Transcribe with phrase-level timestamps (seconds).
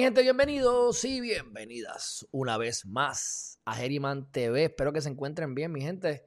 [0.00, 4.64] Mi gente, bienvenidos y bienvenidas una vez más a Geriman TV.
[4.64, 6.24] Espero que se encuentren bien mi gente.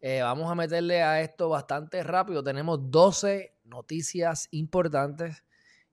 [0.00, 2.44] Eh, vamos a meterle a esto bastante rápido.
[2.44, 5.44] Tenemos 12 noticias importantes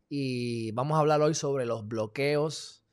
[0.10, 2.84] y vamos a hablar hoy sobre los bloqueos.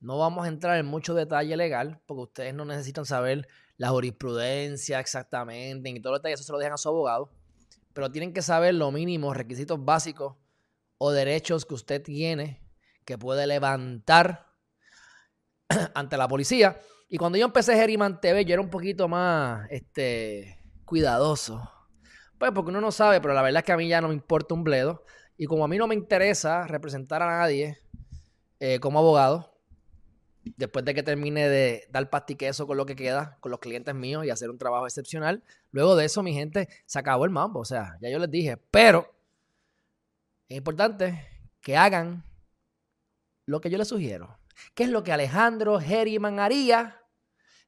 [0.00, 3.46] No vamos a entrar en mucho detalle legal porque ustedes no necesitan saber
[3.76, 7.30] la jurisprudencia exactamente y todo lo detalles, eso se lo dejan a su abogado.
[7.92, 10.34] Pero tienen que saber los mínimos requisitos básicos
[10.98, 12.65] o derechos que usted tiene
[13.06, 14.52] que puede levantar
[15.94, 16.78] ante la policía.
[17.08, 21.70] Y cuando yo empecé Geriman TV, yo era un poquito más este, cuidadoso.
[22.36, 24.14] Pues porque uno no sabe, pero la verdad es que a mí ya no me
[24.14, 25.04] importa un bledo.
[25.38, 27.78] Y como a mí no me interesa representar a nadie
[28.58, 29.56] eh, como abogado,
[30.56, 34.24] después de que termine de dar pastiqueso con lo que queda, con los clientes míos
[34.24, 37.60] y hacer un trabajo excepcional, luego de eso, mi gente, se acabó el mambo.
[37.60, 39.14] O sea, ya yo les dije, pero
[40.48, 41.24] es importante
[41.60, 42.24] que hagan
[43.46, 44.38] lo que yo les sugiero.
[44.74, 47.00] ¿Qué es lo que Alejandro Herriman haría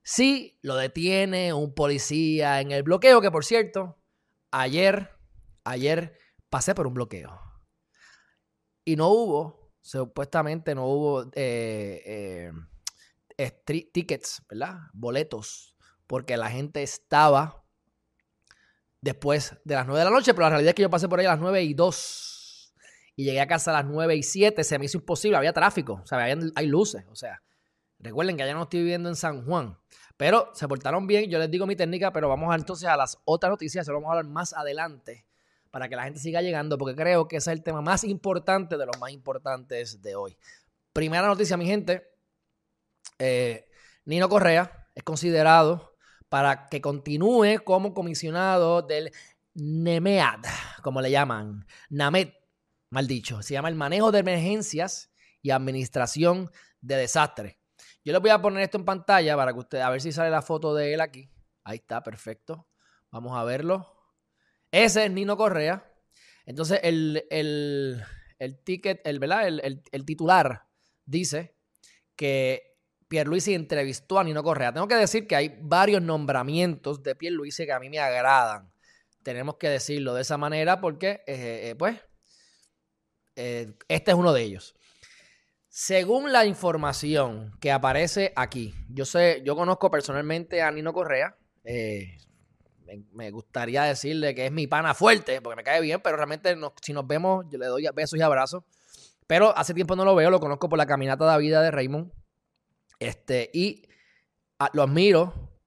[0.03, 3.21] si lo detiene un policía en el bloqueo?
[3.21, 3.97] Que por cierto,
[4.51, 5.11] ayer,
[5.65, 6.19] ayer
[6.51, 7.41] pasé por un bloqueo.
[8.85, 12.51] Y no hubo, supuestamente no hubo eh,
[13.37, 13.51] eh,
[13.93, 14.79] tickets, ¿verdad?
[14.93, 17.65] Boletos, porque la gente estaba
[19.01, 21.21] después de las 9 de la noche, pero la realidad es que yo pasé por
[21.21, 22.38] ahí a las 9 y 2
[23.19, 26.01] y llegué a casa a las 9 y 7, se me hizo imposible, había tráfico,
[26.05, 26.21] o sea,
[26.55, 27.43] hay luces, o sea,
[27.99, 29.77] recuerden que ya no estoy viviendo en San Juan,
[30.17, 33.19] pero se portaron bien, yo les digo mi técnica, pero vamos a, entonces a las
[33.25, 35.27] otras noticias, se lo vamos a hablar más adelante
[35.73, 38.77] para que la gente siga llegando, porque creo que ese es el tema más importante
[38.77, 40.39] de los más importantes de hoy.
[40.93, 42.09] Primera noticia, mi gente,
[43.19, 43.69] eh,
[44.05, 45.97] Nino Correa es considerado
[46.29, 49.11] para que continúe como comisionado del
[49.55, 50.45] NEMEAD,
[50.85, 52.29] como le llaman, NAMED,
[52.91, 55.11] mal dicho, se llama el manejo de emergencias
[55.43, 56.51] y administración
[56.81, 57.57] de desastres.
[58.05, 60.31] Yo les voy a poner esto en pantalla para que ustedes, a ver si sale
[60.31, 61.31] la foto de él aquí.
[61.65, 62.67] Ahí está, perfecto.
[63.11, 63.87] Vamos a verlo.
[64.71, 65.85] Ese es Nino Correa.
[66.47, 67.23] Entonces, el,
[68.65, 69.47] ticket, el, ¿verdad?
[69.47, 70.67] El, el, titular
[71.05, 71.57] dice
[72.17, 72.79] que
[73.09, 74.73] Pierluisi entrevistó a Nino Correa.
[74.73, 78.73] Tengo que decir que hay varios nombramientos de Pierluisi que a mí me agradan.
[79.23, 82.01] Tenemos que decirlo de esa manera porque, eh, eh, pues,
[83.39, 84.75] eh, este es uno de ellos.
[85.69, 91.37] Según la información que aparece aquí, yo sé, yo conozco personalmente a Nino Correa.
[91.63, 92.19] Eh,
[93.13, 96.93] me, gustaría decirle que es mi pana fuerte, porque me cae bien, pero realmente si
[96.93, 98.65] nos vemos, yo le doy besos y abrazos.
[99.29, 102.11] Pero hace tiempo no lo veo, lo conozco por la caminata de vida de Raymond.
[102.99, 103.85] Este, y
[104.73, 105.61] lo admiro,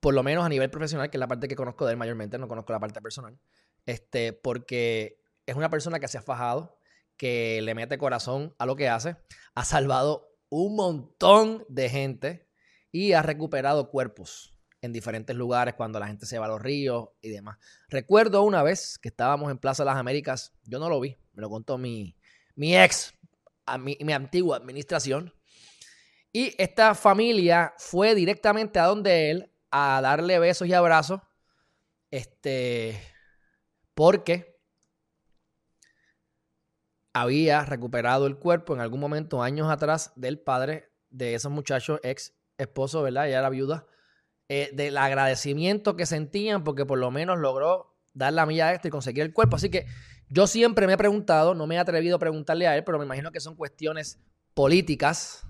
[0.00, 2.36] por lo menos a nivel profesional, que es la parte que conozco de él mayormente,
[2.36, 3.38] no conozco la parte personal.
[3.86, 6.76] Este, porque es una persona que se ha fajado,
[7.16, 9.16] que le mete corazón a lo que hace,
[9.54, 12.48] ha salvado un montón de gente
[12.92, 17.08] y ha recuperado cuerpos en diferentes lugares cuando la gente se va a los ríos
[17.22, 17.58] y demás.
[17.88, 21.40] Recuerdo una vez que estábamos en Plaza de las Américas, yo no lo vi, me
[21.40, 22.16] lo contó mi,
[22.54, 23.14] mi ex,
[23.66, 25.32] a mi, mi antigua administración,
[26.32, 31.20] y esta familia fue directamente a donde él a darle besos y abrazos,
[32.10, 33.00] este,
[33.94, 34.53] porque
[37.14, 42.34] había recuperado el cuerpo en algún momento, años atrás, del padre de esos muchachos, ex
[42.58, 43.28] esposo, ¿verdad?
[43.28, 43.86] Ella era viuda,
[44.48, 48.90] eh, del agradecimiento que sentían porque por lo menos logró dar la milla extra y
[48.90, 49.56] conseguir el cuerpo.
[49.56, 49.86] Así que
[50.28, 53.04] yo siempre me he preguntado, no me he atrevido a preguntarle a él, pero me
[53.04, 54.20] imagino que son cuestiones
[54.52, 55.46] políticas,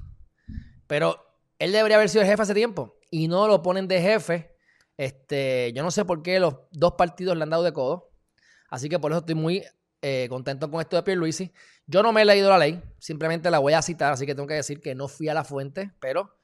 [0.86, 1.18] pero
[1.58, 4.54] él debería haber sido el jefe hace tiempo y no lo ponen de jefe.
[4.98, 8.10] Este, yo no sé por qué los dos partidos le han dado de codo.
[8.68, 9.64] Así que por eso estoy muy
[10.06, 11.50] eh, contento con esto de Pierluisi.
[11.86, 14.46] Yo no me he leído la ley, simplemente la voy a citar, así que tengo
[14.46, 16.36] que decir que no fui a la fuente, pero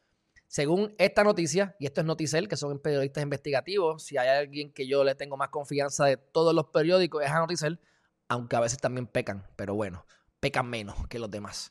[0.46, 4.88] según esta noticia, y esto es Noticel, que son periodistas investigativos, si hay alguien que
[4.88, 7.80] yo le tengo más confianza de todos los periódicos, es a Noticel,
[8.28, 10.06] aunque a veces también pecan, pero bueno,
[10.40, 11.70] pecan menos que los demás.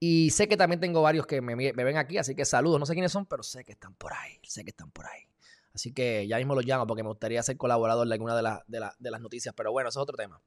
[0.00, 2.94] Y sé que también tengo varios que me, ven aquí, así que saludos, no sé
[2.94, 5.28] quiénes son, pero sé que están por ahí, sé que están por ahí.
[5.72, 9.10] Así que ya mismo los llamo porque me gustaría ser colaborador de alguna de, de
[9.12, 10.42] las noticias, pero bueno, eso es otro tema.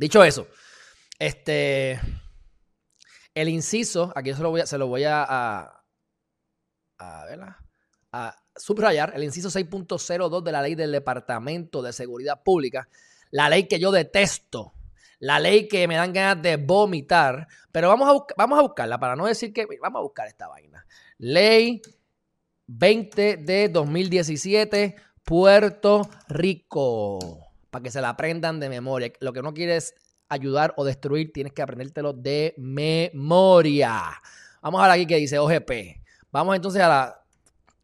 [0.00, 0.48] Dicho eso,
[1.18, 2.00] este.
[3.34, 5.84] El inciso, aquí se lo voy a, se lo voy a, a,
[8.10, 12.88] a, subrayar, el inciso 6.02 de la ley del Departamento de Seguridad Pública,
[13.30, 14.72] la ley que yo detesto,
[15.18, 19.16] la ley que me dan ganas de vomitar, pero vamos a, vamos a buscarla para
[19.16, 20.86] no decir que vamos a buscar esta vaina.
[21.18, 21.82] Ley
[22.68, 29.12] 20 de 2017, Puerto Rico para que se la aprendan de memoria.
[29.20, 29.94] Lo que uno quiere es
[30.28, 34.02] ayudar o destruir, tienes que aprendértelo de memoria.
[34.62, 36.00] Vamos a ver aquí que dice OGP.
[36.30, 37.24] Vamos entonces a la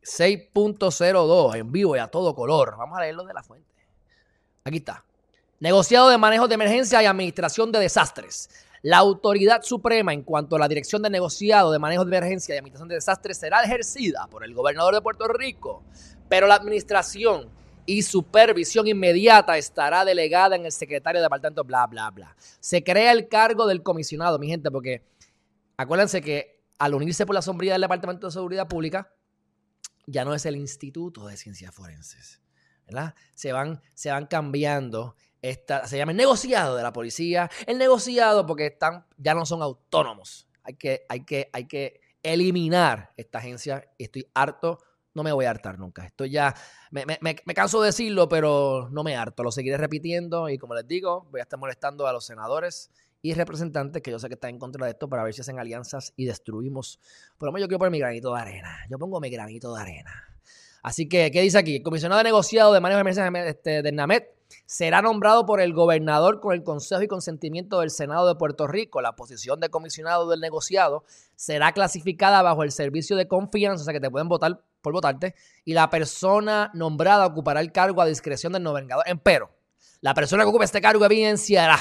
[0.02, 2.76] 6.02 en vivo y a todo color.
[2.78, 3.74] Vamos a leerlo de la fuente.
[4.64, 5.04] Aquí está.
[5.58, 8.50] Negociado de manejo de emergencia y administración de desastres.
[8.82, 12.58] La autoridad suprema en cuanto a la dirección de negociado de manejo de emergencia y
[12.58, 15.82] administración de desastres será ejercida por el gobernador de Puerto Rico,
[16.28, 17.48] pero la administración
[17.86, 22.36] y supervisión inmediata estará delegada en el secretario de departamento, bla, bla, bla.
[22.60, 25.04] Se crea el cargo del comisionado, mi gente, porque
[25.76, 29.12] acuérdense que al unirse por la sombrilla del Departamento de Seguridad Pública,
[30.06, 32.40] ya no es el Instituto de Ciencias Forenses,
[32.86, 33.14] ¿verdad?
[33.34, 35.16] Se van, se van cambiando.
[35.42, 37.50] Esta, se llama el negociado de la policía.
[37.66, 40.48] El negociado porque están, ya no son autónomos.
[40.62, 43.88] Hay que, hay que, hay que eliminar esta agencia.
[43.98, 44.80] Estoy harto,
[45.16, 46.04] no me voy a hartar nunca.
[46.04, 46.54] Estoy ya,
[46.90, 49.42] me, me, me, canso de decirlo, pero no me harto.
[49.42, 52.90] Lo seguiré repitiendo y como les digo, voy a estar molestando a los senadores
[53.22, 55.58] y representantes que yo sé que están en contra de esto para ver si hacen
[55.58, 57.00] alianzas y destruimos.
[57.38, 58.76] Por lo menos yo quiero poner mi granito de arena.
[58.90, 60.12] Yo pongo mi granito de arena.
[60.82, 61.82] Así que, ¿qué dice aquí?
[61.82, 64.36] Comisionado de negociado de manejo de emergencia este, de NAMET
[64.66, 69.00] será nombrado por el gobernador con el consejo y consentimiento del Senado de Puerto Rico.
[69.00, 71.04] La posición de comisionado del negociado
[71.34, 75.34] será clasificada bajo el servicio de confianza, o sea que te pueden votar por votarte,
[75.64, 79.04] y la persona nombrada ocupará el cargo a discreción del gobernador.
[79.24, 79.50] Pero,
[80.00, 81.76] la persona que ocupe este cargo evidenciará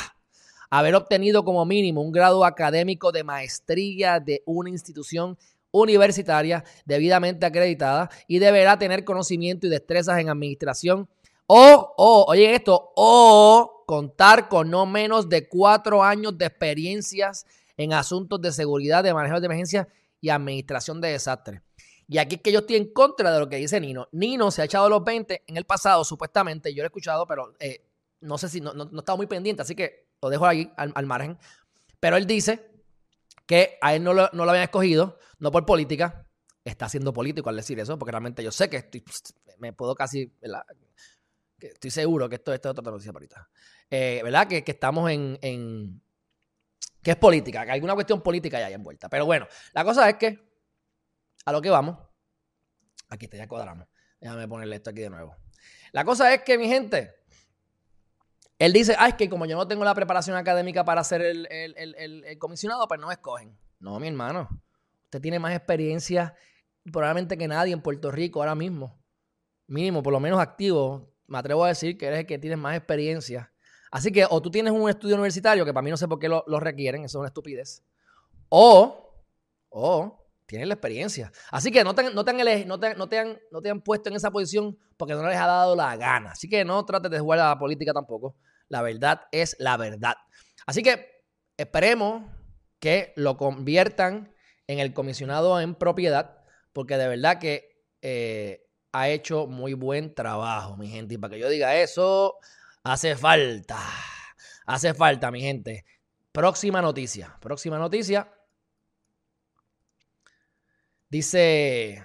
[0.72, 5.38] haber obtenido como mínimo un grado académico de maestría de una institución
[5.70, 11.08] universitaria debidamente acreditada y deberá tener conocimiento y destrezas en administración
[11.46, 17.46] o, o, oye esto, o contar con no menos de cuatro años de experiencias
[17.78, 19.88] en asuntos de seguridad, de manejo de emergencia
[20.22, 21.62] y administración de desastres.
[22.08, 24.08] Y aquí es que yo estoy en contra de lo que dice Nino.
[24.12, 26.74] Nino se ha echado los 20 en el pasado, supuestamente.
[26.74, 27.88] Yo lo he escuchado, pero eh,
[28.22, 31.38] no sé si no, no, estaba muy pendiente, así que lo dejo ahí al, margen.
[32.00, 32.70] Pero él dice
[33.46, 36.28] que a él no lo, no lo, habían escogido, no por política.
[36.64, 39.04] Está siendo político al decir eso, porque realmente yo sé que estoy,
[39.60, 40.32] me puedo casi,
[41.60, 43.50] estoy seguro que esto, esto es otra noticia ahorita.
[43.90, 44.48] Eh, ¿Verdad?
[44.48, 46.02] Que, que estamos en, en,
[47.04, 49.10] que es política, que hay alguna cuestión política ya envuelta.
[49.10, 50.45] Pero bueno, la cosa es que
[51.46, 51.98] a lo que vamos,
[53.10, 53.88] aquí te ya cuadramos.
[54.20, 55.36] Déjame ponerle esto aquí de nuevo.
[55.92, 57.16] La cosa es que, mi gente,
[58.58, 62.38] él dice, ay, es que como yo no tengo la preparación académica para ser el,
[62.40, 63.58] comisionado, pues no me escogen.
[63.80, 64.50] No, mi hermano.
[65.06, 66.36] Usted tiene más experiencia
[66.92, 69.00] probablemente que nadie en Puerto Rico ahora mismo.
[69.68, 71.14] Mínimo, por lo menos activo.
[71.28, 73.52] Me atrevo a decir que eres el que tiene más experiencia.
[73.92, 76.28] Así que o tú tienes un estudio universitario, que para mí no sé por qué
[76.28, 77.84] lo, requieren, eso es una estupidez.
[78.50, 79.24] O,
[79.70, 81.32] o tienes la experiencia.
[81.52, 84.10] Así que no te, no, han, no, te, no, te han, no te han puesto
[84.10, 86.32] en esa posición porque no les ha dado la gana.
[86.32, 88.36] Así que no trates de jugar a la política tampoco.
[88.68, 90.16] La verdad es la verdad.
[90.66, 91.24] Así que
[91.58, 92.24] esperemos
[92.80, 94.34] que lo conviertan
[94.68, 96.44] en el comisionado en propiedad,
[96.74, 101.16] porque de verdad que eh, ha hecho muy buen trabajo, mi gente.
[101.16, 102.36] Y para que yo diga eso,
[102.84, 103.80] hace falta.
[104.66, 105.86] Hace falta, mi gente.
[106.32, 107.38] Próxima noticia.
[107.40, 108.32] Próxima noticia.
[111.10, 112.04] Dice,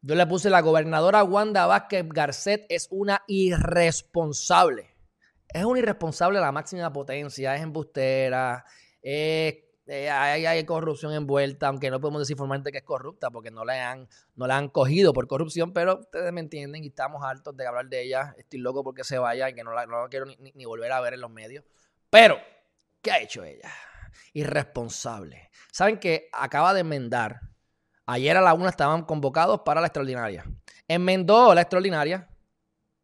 [0.00, 4.98] yo le puse la gobernadora Wanda Vázquez Garcet es una irresponsable
[5.48, 8.64] es un irresponsable a la máxima potencia, es embustera,
[9.02, 13.90] eh, hay, corrupción envuelta, aunque no podemos decir formalmente que es corrupta porque no la
[13.90, 17.66] han, no la han cogido por corrupción, pero ustedes me entienden y estamos hartos de
[17.66, 18.34] hablar de ella.
[18.36, 21.22] Estoy loco porque se vaya y que no la, quiero ni, volver a ver en
[21.22, 21.64] los medios.
[22.10, 22.36] Pero,
[23.00, 23.70] ¿qué ha hecho ella?
[24.34, 25.50] Irresponsable.
[25.72, 27.40] Saben que acaba de enmendar.
[28.08, 30.44] Ayer a la una estaban convocados para la extraordinaria.
[30.88, 32.28] Enmendó la extraordinaria.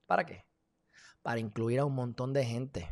[0.07, 0.45] ¿Para qué?
[1.25, 2.87] para incluir a un montón de gente.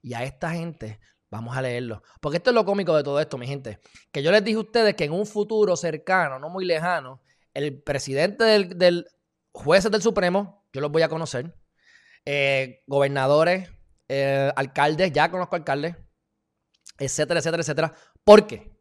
[0.00, 0.98] Y a esta gente,
[1.30, 2.02] vamos a leerlo.
[2.22, 3.80] Porque esto es lo cómico de todo esto, mi gente.
[4.10, 7.20] Que yo les dije a ustedes que en un futuro cercano, no muy lejano,
[7.52, 9.06] el presidente del, del
[9.52, 11.54] jueces del Supremo, yo los voy a conocer,
[12.24, 13.70] eh, gobernadores,
[14.08, 15.96] eh, alcaldes, ya conozco alcaldes,
[16.98, 17.94] etcétera, etcétera, etcétera.
[18.24, 18.72] ¿Por qué?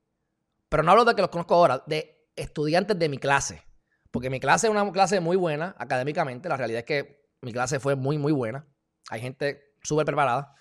[0.69, 3.63] Pero no hablo de que los conozco ahora, de estudiantes de mi clase.
[4.11, 6.47] Porque mi clase es una clase muy buena académicamente.
[6.49, 8.67] La realidad es que mi clase fue muy, muy buena.
[9.09, 10.53] Hay gente súper preparada.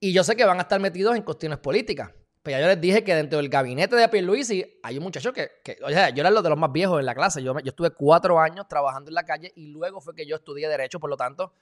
[0.00, 2.10] Y yo sé que van a estar metidos en cuestiones políticas.
[2.42, 5.50] Pero ya yo les dije que dentro del gabinete de Pierluisi hay un muchacho que,
[5.64, 7.42] que o sea, yo era lo de los más viejos en la clase.
[7.42, 10.68] Yo, yo estuve cuatro años trabajando en la calle y luego fue que yo estudié
[10.68, 10.98] Derecho.
[11.00, 11.52] Por lo tanto,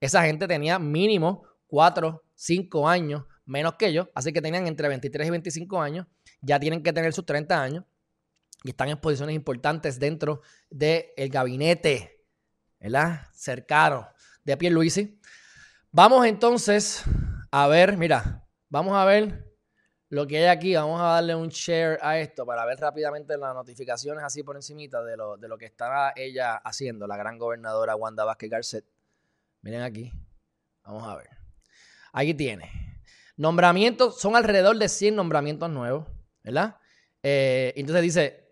[0.00, 4.08] esa gente tenía mínimo cuatro, cinco años menos que yo.
[4.14, 6.06] Así que tenían entre 23 y 25 años.
[6.40, 7.84] Ya tienen que tener sus 30 años.
[8.64, 12.26] Y están en posiciones importantes dentro del gabinete,
[12.80, 13.28] ¿verdad?
[13.32, 14.08] Cercano
[14.42, 15.20] de Pierluisi.
[15.92, 17.04] Vamos entonces
[17.52, 19.54] a ver, mira, vamos a ver
[20.08, 20.74] lo que hay aquí.
[20.74, 25.04] Vamos a darle un share a esto para ver rápidamente las notificaciones así por encimita
[25.04, 28.84] de lo, de lo que está ella haciendo, la gran gobernadora Wanda Vázquez Garcet.
[29.62, 30.12] Miren aquí.
[30.84, 31.30] Vamos a ver.
[32.12, 33.00] Aquí tiene.
[33.36, 36.06] Nombramientos, son alrededor de 100 nombramientos nuevos,
[36.42, 36.76] ¿verdad?
[37.22, 38.43] Eh, entonces dice,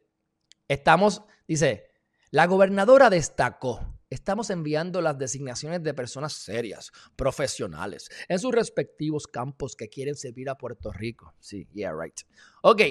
[0.72, 1.90] estamos, dice,
[2.30, 9.74] la gobernadora destacó Estamos enviando las designaciones de personas serias, profesionales, en sus respectivos campos
[9.74, 11.32] que quieren servir a Puerto Rico.
[11.40, 12.20] Sí, yeah, right.
[12.60, 12.82] Ok,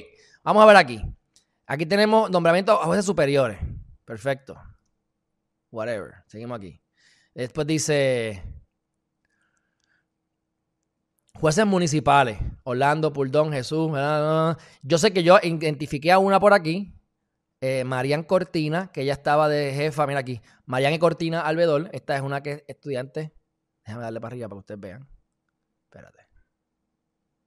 [0.44, 1.00] vamos a ver aquí.
[1.68, 3.60] Aquí tenemos nombramiento a jueces superiores.
[4.04, 4.60] Perfecto.
[5.70, 6.24] Whatever.
[6.26, 6.82] Seguimos aquí.
[7.36, 8.42] Después dice
[11.36, 12.40] jueces municipales.
[12.64, 13.92] Orlando, Puldón, Jesús.
[14.82, 16.92] Yo sé que yo identifiqué a una por aquí
[17.62, 22.16] eh, Marian Cortina, que ella estaba de jefa, mira aquí, Marian y Cortina Albedol, esta
[22.16, 23.34] es una que es estudiante,
[23.86, 25.08] déjame darle para arriba para que ustedes vean.
[25.84, 26.28] Espérate.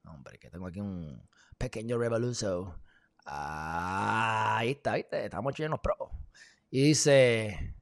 [0.06, 1.28] Hombre, que tengo aquí un
[1.58, 2.80] pequeño revolution.
[3.24, 5.24] ahí está, ¿viste?
[5.24, 5.96] Estamos llenos pro.
[6.70, 7.74] Y dice.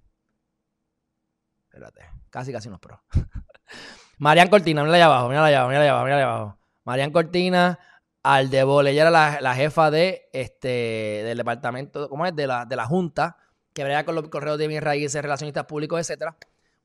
[1.64, 3.02] Espérate, casi, casi unos pro.
[4.18, 6.58] Marian Cortina, mira allá abajo, mira allá abajo, mira allá abajo, mira allá abajo.
[6.84, 7.78] Marian Cortina,
[8.22, 12.34] al de Ella era la, jefa de este del departamento, ¿cómo es?
[12.34, 13.36] De la, de la Junta,
[13.72, 16.36] que brega con los correos de bien raíces, relacionistas públicos, etcétera.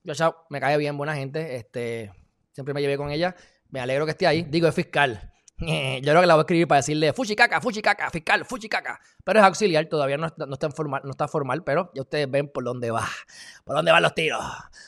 [0.04, 1.58] Yo ya me cae bien, buena gente.
[1.58, 2.12] Este,
[2.54, 3.36] siempre me llevé con ella.
[3.70, 4.44] Me alegro que esté ahí.
[4.44, 5.34] Digo, es fiscal.
[5.58, 9.00] Yo creo que la voy a escribir para decirle fuchicaca, fuchicaca, fiscal, fuchicaca.
[9.24, 12.48] Pero es auxiliar, todavía no, no, está formal, no está formal, pero ya ustedes ven
[12.48, 13.08] por dónde va,
[13.66, 14.40] por dónde van los tiros.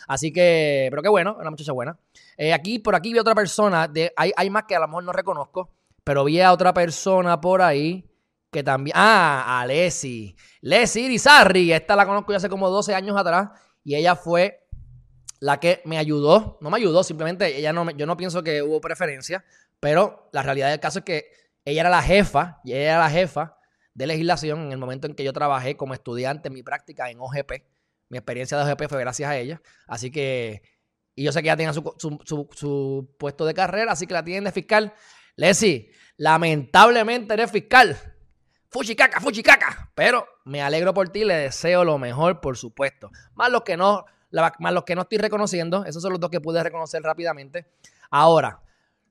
[0.07, 1.97] Así que, pero qué bueno, una muchacha buena.
[2.37, 5.03] Eh, aquí, por aquí vi otra persona, de, hay, hay más que a lo mejor
[5.03, 5.78] no reconozco.
[6.03, 8.09] Pero vi a otra persona por ahí
[8.51, 8.95] que también.
[8.97, 10.35] Ah, a Leslie.
[10.61, 11.71] Leslie Irizarri.
[11.71, 13.49] Esta la conozco ya hace como 12 años atrás.
[13.83, 14.67] Y ella fue
[15.39, 16.57] la que me ayudó.
[16.61, 19.43] No me ayudó, simplemente ella no yo no pienso que hubo preferencia.
[19.79, 21.31] Pero la realidad del caso es que
[21.65, 22.59] ella era la jefa.
[22.63, 23.57] Y ella era la jefa
[23.93, 27.51] de legislación en el momento en que yo trabajé como estudiante mi práctica en OGP.
[28.09, 29.61] Mi experiencia de OGP fue gracias a ella.
[29.87, 30.61] Así que.
[31.15, 31.83] Y yo sé que ella tenía su,
[32.53, 34.93] su puesto de carrera, así que la tienen de fiscal.
[35.39, 37.97] Leslie, lamentablemente eres fiscal.
[38.69, 39.89] Fuchicaca, fuchicaca.
[39.95, 43.09] Pero me alegro por ti, le deseo lo mejor, por supuesto.
[43.35, 46.41] Más los que no, más los que no estoy reconociendo, esos son los dos que
[46.41, 47.71] pude reconocer rápidamente.
[48.11, 48.61] Ahora,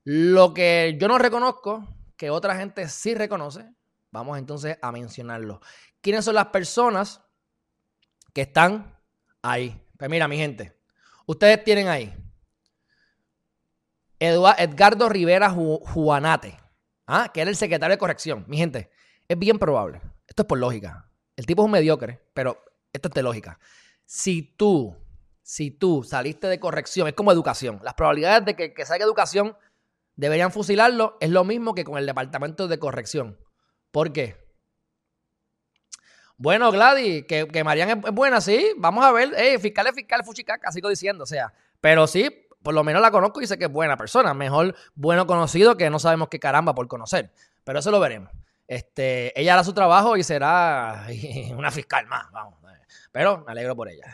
[0.04, 1.82] lo que yo no reconozco,
[2.16, 3.66] que otra gente sí reconoce,
[4.10, 5.60] vamos entonces a mencionarlo.
[6.02, 7.22] ¿Quiénes son las personas
[8.34, 8.98] que están
[9.40, 9.82] ahí?
[9.96, 10.78] Pues mira, mi gente,
[11.26, 12.14] ustedes tienen ahí
[14.18, 16.56] Edgardo Rivera Juanate,
[17.06, 17.30] ¿ah?
[17.32, 18.44] que era el secretario de corrección.
[18.48, 18.90] Mi gente,
[19.28, 20.00] es bien probable.
[20.26, 21.08] Esto es por lógica.
[21.36, 23.58] El tipo es un mediocre, pero esto es de lógica.
[24.04, 24.96] Si tú,
[25.42, 27.80] si tú saliste de corrección, es como educación.
[27.82, 29.56] Las probabilidades de que, salga educación
[30.16, 33.38] deberían fusilarlo es lo mismo que con el departamento de corrección.
[33.92, 34.36] ¿Por qué?
[36.36, 38.72] Bueno, Gladys, que, que Marian es, buena, sí.
[38.76, 39.34] Vamos a ver.
[39.36, 41.24] Eh, fiscal es fiscal, fuchicaca, sigo diciendo.
[41.24, 44.34] O sea, pero sí, por lo menos la conozco y sé que es buena persona.
[44.34, 47.32] Mejor bueno conocido que no sabemos qué caramba por conocer.
[47.64, 48.30] Pero eso lo veremos.
[48.66, 51.06] Este, ella hará su trabajo y será
[51.56, 52.30] una fiscal más.
[52.32, 52.58] Vamos.
[53.12, 54.04] Pero me alegro por ella.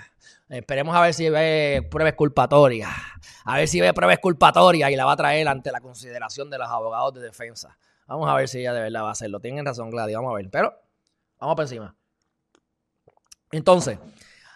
[0.48, 2.90] Esperemos a ver si ve pruebas culpatorias.
[3.44, 6.58] A ver si ve pruebas culpatorias y la va a traer ante la consideración de
[6.58, 7.76] los abogados de defensa.
[8.06, 9.40] Vamos a ver si ella de verdad va a hacerlo.
[9.40, 10.16] Tienen razón, Gladys.
[10.16, 10.48] Vamos a ver.
[10.50, 10.74] Pero
[11.38, 11.94] vamos por encima.
[13.50, 13.98] Entonces,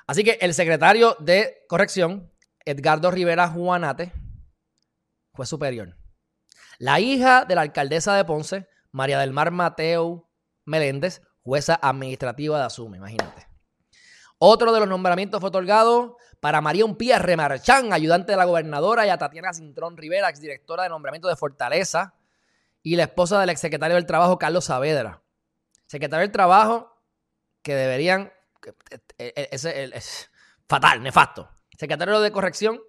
[0.07, 2.31] así que el secretario de corrección
[2.69, 4.13] Edgardo Rivera Juanate
[5.33, 5.97] fue superior.
[6.79, 10.29] La hija de la alcaldesa de Ponce, María del Mar Mateo
[10.67, 13.49] Meléndez, jueza administrativa de Asume, imagínate.
[14.37, 19.09] Otro de los nombramientos fue otorgado para María Umpía Remarchán, ayudante de la gobernadora, y
[19.09, 22.17] a Tatiana Cintrón Rivera, exdirectora de nombramiento de Fortaleza,
[22.83, 25.23] y la esposa del exsecretario del Trabajo, Carlos Saavedra.
[25.87, 26.95] Secretario del Trabajo,
[27.63, 28.31] que deberían.
[29.17, 30.31] Es, es
[30.69, 32.81] fatal, nefasto secretario de corrección.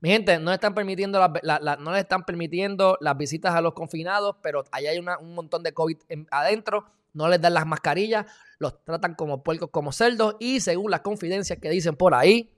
[0.00, 4.64] Mi gente, no están permitiendo no le están permitiendo las visitas a los confinados, pero
[4.72, 5.96] allá hay un montón de COVID
[6.30, 6.84] adentro.
[7.14, 8.26] No les dan las mascarillas,
[8.58, 10.36] los tratan como puercos, como cerdos.
[10.40, 12.50] Y según las confidencias que dicen por ahí,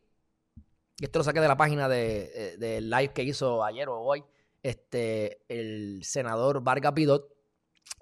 [0.99, 4.25] y esto lo saqué de la página de, eh, live que hizo ayer o hoy,
[4.63, 7.29] este, el senador Vargas Pidot,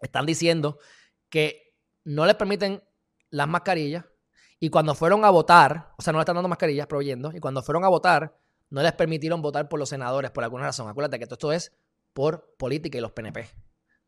[0.00, 0.78] están diciendo
[1.30, 1.74] que
[2.04, 2.82] no les permiten
[3.30, 4.04] las mascarillas,
[4.62, 7.64] y cuando fueron a votar, o sea, no le están dando mascarillas, proveyendo, y cuando
[7.64, 8.38] fueron a votar,
[8.70, 10.88] no les permitieron votar por los senadores por alguna razón.
[10.88, 11.72] Acuérdate que todo esto es
[12.12, 13.44] por política y los PNP.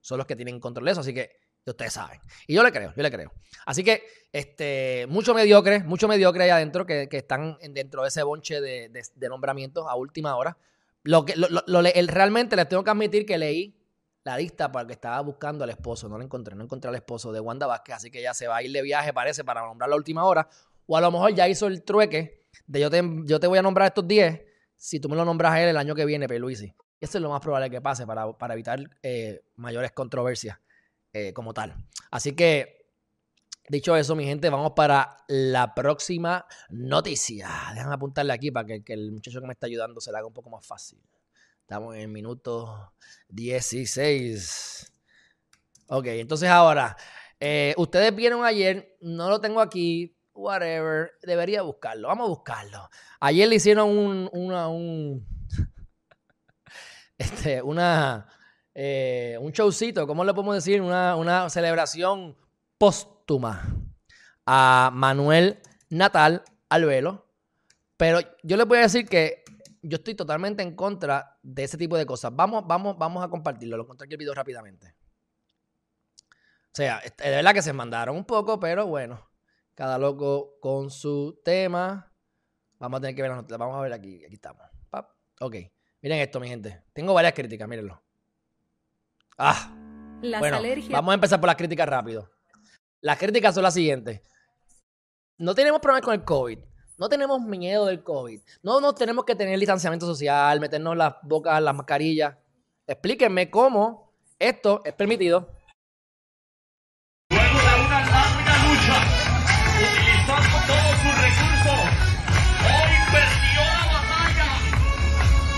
[0.00, 2.20] Son los que tienen control de eso, así que ustedes saben.
[2.46, 3.32] Y yo le creo, yo le creo.
[3.66, 8.60] Así que, este, mucho mediocre, mucho mediocre ahí adentro que, están dentro de ese bonche
[8.60, 10.56] de, nombramientos a última hora.
[11.02, 11.34] Lo que,
[12.06, 13.76] realmente les tengo que admitir que leí
[14.24, 16.08] la lista para que estaba buscando al esposo.
[16.08, 18.56] No lo encontré, no encontré al esposo de Wanda Vázquez, así que ya se va
[18.56, 20.48] a ir de viaje, parece, para nombrar la última hora.
[20.86, 23.62] O a lo mejor ya hizo el trueque de yo te, yo te voy a
[23.62, 24.42] nombrar estos 10
[24.76, 26.74] si tú me lo nombras a él el año que viene, Peluisi.
[27.00, 30.58] Eso es lo más probable que pase para, para evitar eh, mayores controversias
[31.12, 31.74] eh, como tal.
[32.10, 32.86] Así que,
[33.68, 37.48] dicho eso, mi gente, vamos para la próxima noticia.
[37.74, 40.26] Déjame apuntarle aquí para que, que el muchacho que me está ayudando se le haga
[40.26, 40.98] un poco más fácil.
[41.64, 42.92] Estamos en el minuto
[43.30, 44.92] 16.
[45.86, 46.94] Ok, entonces ahora,
[47.40, 52.90] eh, ustedes vieron ayer, no lo tengo aquí, whatever, debería buscarlo, vamos a buscarlo.
[53.18, 55.26] Ayer le hicieron un, una, un,
[57.16, 58.26] este, una,
[58.74, 60.82] eh, un showcito, ¿cómo le podemos decir?
[60.82, 62.36] Una, una celebración
[62.76, 63.74] póstuma
[64.44, 67.26] a Manuel Natal Albelo.
[67.96, 69.43] Pero yo les voy a decir que
[69.84, 72.34] yo estoy totalmente en contra de ese tipo de cosas.
[72.34, 73.76] Vamos, vamos, vamos a compartirlo.
[73.76, 74.96] Lo encontré aquí el video rápidamente.
[76.28, 79.30] O sea, de verdad que se mandaron un poco, pero bueno.
[79.74, 82.12] Cada loco con su tema.
[82.78, 84.24] Vamos a tener que ver Vamos a ver aquí.
[84.24, 84.62] Aquí estamos.
[85.40, 85.56] Ok.
[86.00, 86.82] Miren esto, mi gente.
[86.92, 88.02] Tengo varias críticas, mírenlo.
[89.36, 89.70] Ah.
[90.20, 90.60] bueno,
[90.90, 92.30] vamos a empezar por las críticas rápido.
[93.00, 94.22] Las críticas son las siguientes.
[95.36, 96.58] No tenemos problemas con el COVID.
[96.96, 98.40] No tenemos miedo del COVID.
[98.62, 102.36] No, no tenemos que tener distanciamiento social, meternos las bocas, las mascarillas.
[102.86, 105.48] Explíquenme cómo esto es permitido.
[107.30, 108.96] Luego de una larga lucha,
[109.74, 111.80] utilizando todos sus recursos,
[112.62, 114.48] hoy perdió la batalla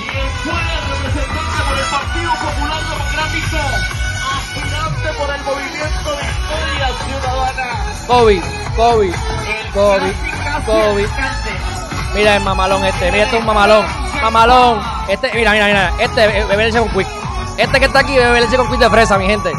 [0.00, 0.08] y
[0.40, 3.60] fue representante por el Partido Popular Democrático,
[4.32, 7.68] aspirante por el movimiento Victoria Ciudadana.
[8.06, 8.42] COVID,
[8.76, 9.14] COVID,
[9.74, 10.35] COVID.
[10.64, 11.06] COVID.
[12.14, 13.84] Mira el mamalón este, mira este es un mamalón.
[14.22, 14.80] Mamalón.
[15.08, 15.92] Este, mira, mira, mira.
[16.00, 17.06] Este bebe leche con quick.
[17.58, 19.52] Este que está aquí bebe leche con quick de fresa, mi gente.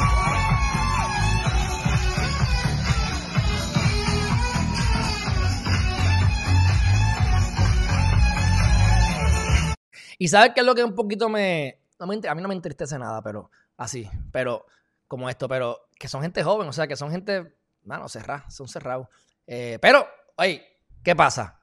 [10.19, 13.21] Y sabes qué es lo que un poquito me, a mí no me entristece nada,
[13.21, 14.65] pero así, pero
[15.07, 18.67] como esto, pero que son gente joven, o sea, que son gente, bueno, cerrada, son
[18.67, 19.07] cerrados.
[19.45, 20.65] Eh, pero, oye,
[21.07, 21.57] ¿Qué pasa?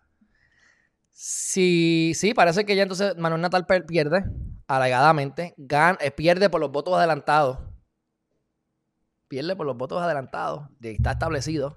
[1.11, 4.25] Si, sí, parece que ya entonces Manuel Natal pierde,
[4.67, 7.59] alegadamente, eh, pierde por los votos adelantados.
[9.29, 11.77] Pierde por los votos adelantados, está establecido.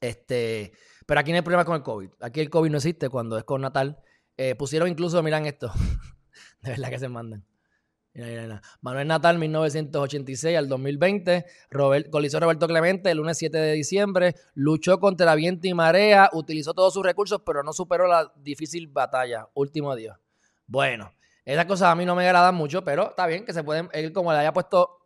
[0.00, 0.72] Este,
[1.06, 2.10] pero aquí no hay problema con el COVID.
[2.20, 4.02] Aquí el COVID no existe cuando es con Natal.
[4.36, 5.72] Eh, pusieron incluso, miran esto,
[6.62, 7.46] de verdad que se mandan.
[8.14, 11.46] Manuel Natal, 1986 al 2020.
[11.70, 14.34] Robert, colizó Roberto Clemente el lunes 7 de diciembre.
[14.54, 16.28] Luchó contra viento y marea.
[16.32, 19.48] Utilizó todos sus recursos, pero no superó la difícil batalla.
[19.54, 20.20] Último día.
[20.66, 21.12] Bueno,
[21.44, 23.88] esas cosas a mí no me agradan mucho, pero está bien que se pueden.
[23.92, 24.98] Él, como le haya puesto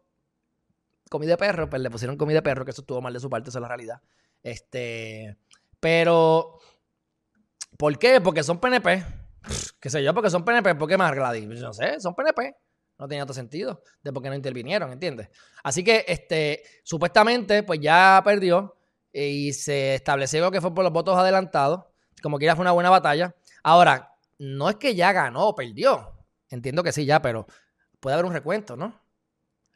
[1.09, 3.31] comida de perro, pues le pusieron comida de perro, que eso estuvo mal de su
[3.31, 4.03] parte, esa es la realidad.
[4.43, 5.37] Este.
[5.79, 6.59] Pero.
[7.79, 8.21] ¿Por qué?
[8.21, 9.05] Porque son PNP.
[9.81, 10.13] ¿Qué sé yo?
[10.13, 10.75] Porque son PNP.
[10.75, 11.47] ¿Por qué más, Gladys?
[11.47, 12.55] No sé, son PNP.
[12.99, 15.29] No tenía otro sentido de por qué no intervinieron, ¿entiendes?
[15.63, 18.77] Así que, este, supuestamente, pues ya perdió
[19.13, 21.85] y se estableció que fue por los votos adelantados.
[22.23, 23.35] Como quiera, fue una buena batalla.
[23.63, 26.15] Ahora, no es que ya ganó o perdió.
[26.51, 27.47] Entiendo que sí, ya, pero
[28.01, 29.01] puede haber un recuento, ¿no?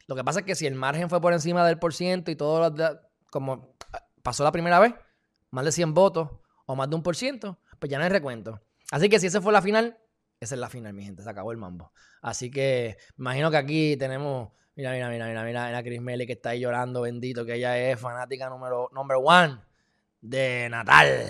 [0.06, 2.36] Lo que pasa es que si el margen fue por encima del por ciento y
[2.36, 2.74] todo,
[3.30, 3.76] como
[4.22, 4.94] pasó la primera vez,
[5.50, 6.30] más de 100 votos
[6.66, 8.60] o más de un por ciento, pues ya no hay recuento.
[8.90, 9.98] Así que si esa fue la final,
[10.40, 11.22] esa es la final, mi gente.
[11.22, 11.92] Se acabó el mambo.
[12.22, 14.50] Así que imagino que aquí tenemos.
[14.74, 17.78] Mira, mira, mira, mira, mira, a Chris Melly que está ahí llorando, bendito, que ella
[17.78, 19.58] es fanática número number one
[20.22, 21.26] de Natal.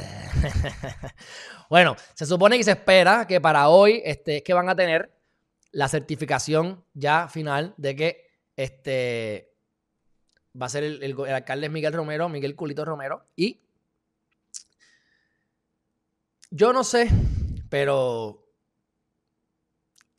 [1.71, 5.13] bueno, se supone que se espera que para hoy este, es que van a tener
[5.73, 9.53] la certificación ya final de que este
[10.61, 13.25] va a ser el alcalde Miguel Romero, Miguel Culito Romero.
[13.35, 13.61] Y
[16.51, 17.09] yo no sé,
[17.69, 18.50] pero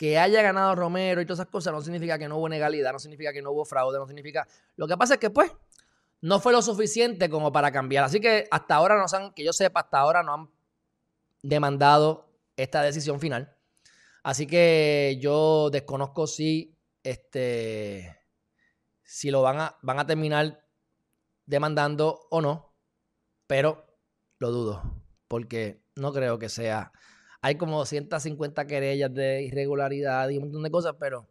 [0.02, 2.98] que haya ganado Romero y todas esas cosas no significa que no hubo legalidad, no
[2.98, 4.48] significa que no hubo fraude, no significa...
[4.76, 5.52] Lo que pasa es que, pues,
[6.22, 8.06] no fue lo suficiente como para cambiar.
[8.06, 10.50] Así que hasta ahora no han, que yo sepa, hasta ahora no han
[11.44, 13.56] demandado esta decisión final.
[14.24, 18.18] Así que yo desconozco si este
[19.04, 20.66] si lo van a, van a terminar
[21.46, 22.74] demandando o no,
[23.46, 23.86] pero
[24.40, 26.92] lo dudo, porque no creo que sea
[27.42, 31.28] hay como 250 querellas de irregularidad y un montón de cosas, pero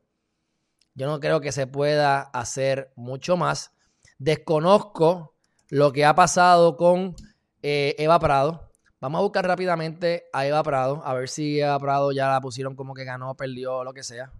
[0.94, 3.72] yo no creo que se pueda hacer mucho más.
[4.18, 5.36] Desconozco
[5.68, 7.14] lo que ha pasado con
[7.62, 8.72] eh, Eva Prado.
[9.00, 12.74] Vamos a buscar rápidamente a Eva Prado, a ver si Eva Prado ya la pusieron
[12.74, 14.32] como que ganó, perdió, lo que sea.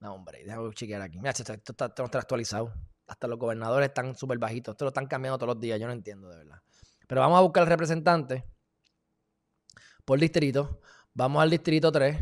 [0.00, 1.18] No, hombre, déjame chequear aquí.
[1.18, 2.72] Mira, esto, esto está, esto está actualizado.
[3.06, 4.74] Hasta los gobernadores están súper bajitos.
[4.74, 5.80] Esto lo están cambiando todos los días.
[5.80, 6.60] Yo no entiendo, de verdad.
[7.08, 8.44] Pero vamos a buscar el representante
[10.12, 10.78] por distrito.
[11.14, 12.18] Vamos al distrito 3.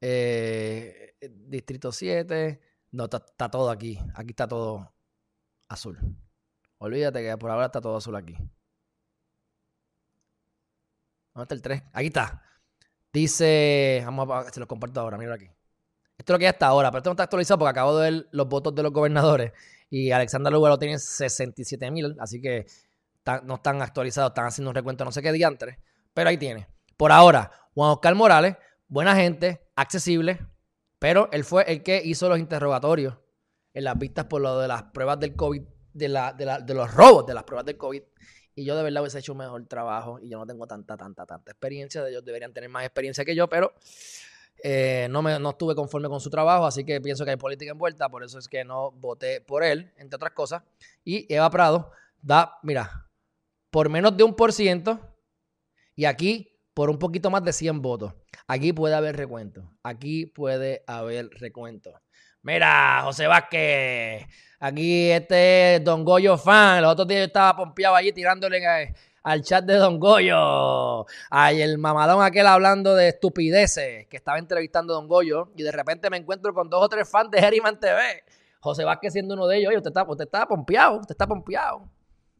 [0.00, 2.60] eh, distrito 7.
[2.90, 3.96] No, está, todo aquí.
[4.16, 4.92] Aquí está todo
[5.68, 5.96] azul.
[6.78, 8.34] Olvídate que por ahora está todo azul aquí.
[11.32, 11.82] ¿Dónde está el 3?
[11.92, 12.42] Aquí está.
[13.12, 14.02] Dice.
[14.04, 14.50] Vamos a.
[14.50, 15.46] Se los comparto ahora, mira aquí.
[16.18, 18.10] Esto es lo que hay hasta ahora, pero esto no está actualizado porque acabo de
[18.10, 19.52] ver los votos de los gobernadores
[19.90, 22.66] y Alexander Lugar lo tiene 67 mil, así que
[23.44, 25.78] no están actualizados, están haciendo un recuento no sé qué diantres,
[26.14, 26.71] pero ahí tiene.
[26.96, 28.56] Por ahora, Juan Oscar Morales,
[28.88, 30.38] buena gente, accesible,
[30.98, 33.16] pero él fue el que hizo los interrogatorios
[33.74, 35.62] en las vistas por lo de las pruebas del COVID,
[35.94, 38.02] de, la, de, la- de los robos de las pruebas del COVID.
[38.54, 41.24] Y yo de verdad hubiese hecho un mejor trabajo y yo no tengo tanta, tanta,
[41.24, 42.06] tanta experiencia.
[42.06, 43.72] Ellos deberían tener más experiencia que yo, pero
[44.62, 47.72] eh, no, me, no estuve conforme con su trabajo, así que pienso que hay política
[47.72, 50.62] envuelta, por eso es que no voté por él, entre otras cosas.
[51.02, 53.08] Y Eva Prado da, mira,
[53.70, 55.00] por menos de un por ciento
[55.96, 58.14] y aquí por un poquito más de 100 votos.
[58.46, 59.70] Aquí puede haber recuento.
[59.82, 61.92] Aquí puede haber recuento.
[62.42, 64.26] Mira, José Vázquez,
[64.58, 66.82] aquí este es Don Goyo fan.
[66.82, 68.60] Los otros días yo estaba pompeado allí tirándole
[69.22, 71.06] al chat de Don Goyo.
[71.30, 75.70] Ay, el mamadón aquel hablando de estupideces que estaba entrevistando a Don Goyo y de
[75.70, 78.24] repente me encuentro con dos o tres fans de Herriman TV.
[78.58, 79.68] José Vázquez siendo uno de ellos.
[79.68, 81.88] Oye, usted está, usted está pompeado, usted está pompeado.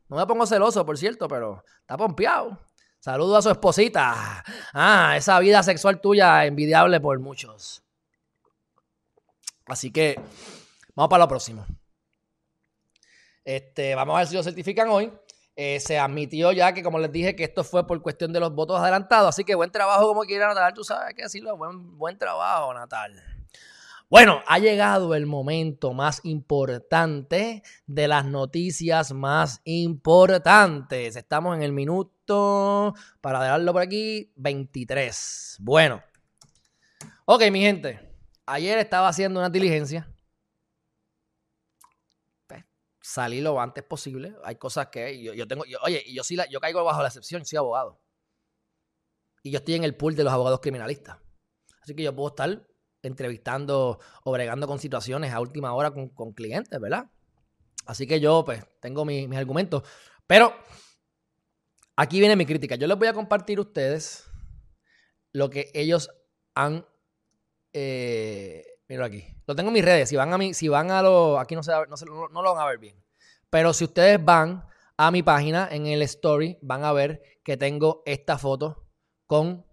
[0.08, 2.58] No me pongo celoso, por cierto, pero está pompeado.
[3.02, 4.44] Saludo a su esposita.
[4.72, 7.82] Ah, esa vida sexual tuya envidiable por muchos.
[9.66, 10.20] Así que
[10.94, 11.66] vamos para lo próximo.
[13.44, 15.12] Este, vamos a ver si lo certifican hoy.
[15.56, 18.54] Eh, se admitió ya que, como les dije, que esto fue por cuestión de los
[18.54, 19.30] votos adelantados.
[19.30, 20.72] Así que buen trabajo como quiera, Natal.
[20.72, 21.56] Tú sabes que decirlo.
[21.56, 23.20] Buen, buen trabajo, Natal.
[24.12, 31.16] Bueno, ha llegado el momento más importante de las noticias más importantes.
[31.16, 32.12] Estamos en el minuto,
[33.20, 35.56] para darlo por aquí, 23.
[35.60, 36.02] Bueno.
[37.24, 38.00] Ok, mi gente.
[38.46, 40.08] Ayer estaba haciendo una diligencia.
[42.46, 42.64] Pues,
[43.00, 44.34] Salí lo antes posible.
[44.44, 45.64] Hay cosas que yo, tengo.
[45.64, 48.00] yo- oye, yo sí la- yo caigo bajo la excepción, soy abogado.
[49.42, 51.18] Y yo estoy en el pool de los abogados criminalistas.
[51.80, 52.66] Así que yo puedo estar
[53.02, 57.10] entrevistando o bregando con situaciones a última hora con, con clientes, ¿verdad?
[57.86, 59.82] Así que yo, pues, tengo mi- mis argumentos.
[60.26, 60.54] Pero
[62.02, 62.74] aquí viene mi crítica.
[62.76, 64.24] Yo les voy a compartir a ustedes
[65.32, 66.10] lo que ellos
[66.54, 66.84] han.
[67.72, 69.24] Eh, mira aquí.
[69.46, 70.08] Lo tengo en mis redes.
[70.08, 71.38] Si van a mi, si van a lo.
[71.38, 72.96] Aquí no, se- no- no lo van a ver bien.
[73.50, 74.64] Pero si ustedes van
[74.96, 78.88] a mi página en el story, van a ver que tengo esta foto
[79.26, 79.66] con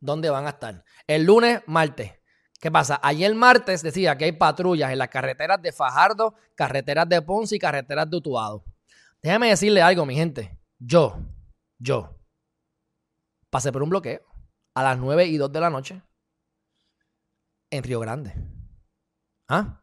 [0.00, 0.84] dónde van a estar.
[1.06, 2.12] El lunes, martes.
[2.60, 2.98] ¿Qué pasa?
[3.02, 7.58] Ayer martes decía que hay patrullas en las carreteras de Fajardo, carreteras de Ponce y
[7.58, 8.64] carreteras de Utuado.
[9.22, 10.58] Déjame decirle algo, mi gente.
[10.78, 11.18] Yo,
[11.78, 12.18] yo,
[13.50, 14.22] pasé por un bloqueo
[14.74, 16.02] a las 9 y 2 de la noche
[17.70, 18.34] en Río Grande.
[19.48, 19.82] ¿Ah?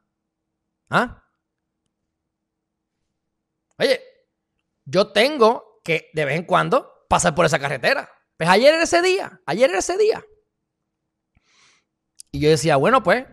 [0.90, 1.24] ¿Ah?
[3.78, 4.02] Oye,
[4.86, 8.10] yo tengo que de vez en cuando pasar por esa carretera.
[8.38, 10.24] Pues ayer era ese día, ayer era ese día.
[12.32, 13.26] Y yo decía, bueno, pues,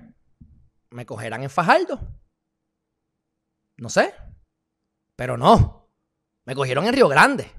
[0.90, 2.01] me cogerán en Fajardo.
[3.77, 4.14] No sé.
[5.16, 5.92] Pero no.
[6.44, 7.51] Me cogieron en Río Grande.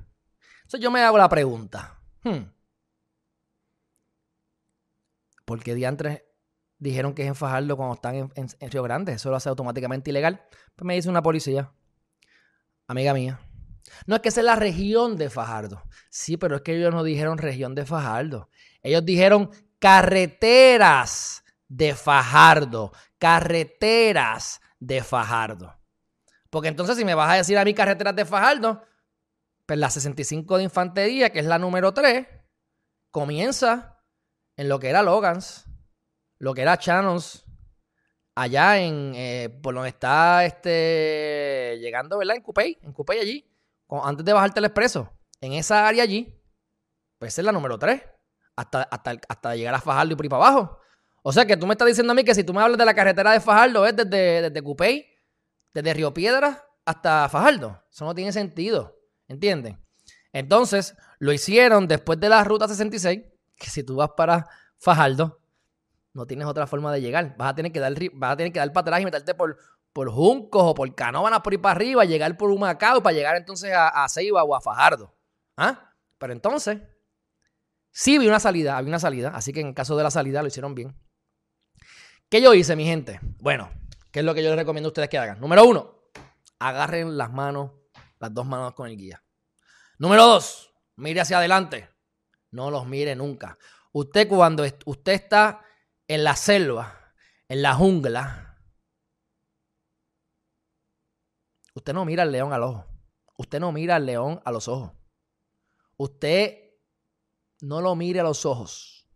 [0.73, 1.99] Entonces yo me hago la pregunta.
[2.23, 2.49] hmm,
[5.45, 6.23] ¿Por qué diantres
[6.79, 9.13] dijeron que es en Fajardo cuando están en, en- Río Grande?
[9.13, 10.41] Eso lo hace automáticamente ilegal.
[10.75, 11.71] Pues me dice una policía,
[12.87, 13.39] amiga mía.
[14.07, 15.83] No es que es la región de Fajardo.
[16.09, 18.49] Sí, pero es que ellos no dijeron región de Fajardo.
[18.81, 22.93] Ellos dijeron carreteras de Fajardo.
[23.19, 25.77] Carreteras de Fajardo.
[26.49, 28.81] Porque entonces si me vas a decir a mí carreteras de Fajardo,
[29.73, 32.27] pues la 65 de Infantería, que es la número 3,
[33.09, 34.03] comienza
[34.55, 35.65] en lo que era Logans,
[36.37, 37.43] lo que era Chanos,
[38.35, 42.35] allá en, eh, por donde está este, llegando, ¿verdad?
[42.35, 43.51] En Cupey, en Cupey allí,
[43.89, 46.39] antes de bajarte el expreso, en esa área allí,
[47.17, 47.99] pues es la número 3,
[48.55, 50.77] hasta, hasta, hasta llegar a Fajardo y por ahí para abajo.
[51.23, 52.85] O sea que tú me estás diciendo a mí que si tú me hablas de
[52.85, 55.07] la carretera de Fajardo es desde, desde
[55.73, 57.83] desde Río Piedra hasta Fajardo.
[57.91, 58.99] Eso no tiene sentido,
[59.33, 59.79] ¿entienden?
[60.31, 63.21] Entonces, lo hicieron después de la ruta 66,
[63.55, 65.39] que si tú vas para Fajardo,
[66.13, 67.35] no tienes otra forma de llegar.
[67.37, 69.57] Vas a tener que dar, vas a tener que dar para atrás y meterte por,
[69.91, 73.73] por Juncos o por Canóvanas por ir para arriba, llegar por Humacao para llegar entonces
[73.73, 75.15] a, a Ceiba o a Fajardo.
[75.57, 75.93] ¿Ah?
[76.17, 76.79] Pero entonces,
[77.91, 80.47] sí vi una salida, había una salida, así que en caso de la salida lo
[80.47, 80.95] hicieron bien.
[82.29, 83.19] ¿Qué yo hice, mi gente?
[83.39, 83.69] Bueno,
[84.11, 85.39] ¿qué es lo que yo les recomiendo a ustedes que hagan?
[85.39, 85.99] Número uno,
[86.59, 87.71] agarren las manos,
[88.19, 89.22] las dos manos con el guía.
[89.97, 91.89] Número dos, mire hacia adelante.
[92.51, 93.57] No los mire nunca.
[93.91, 95.63] Usted cuando usted está
[96.07, 97.13] en la selva,
[97.47, 98.57] en la jungla,
[101.73, 102.85] usted no mira al león al ojo.
[103.37, 104.91] Usted no mira al león a los ojos.
[105.97, 106.71] Usted
[107.61, 109.07] no lo mire a los ojos,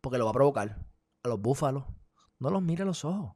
[0.00, 0.78] porque lo va a provocar.
[1.22, 1.84] A los búfalos,
[2.38, 3.34] no los mire a los ojos.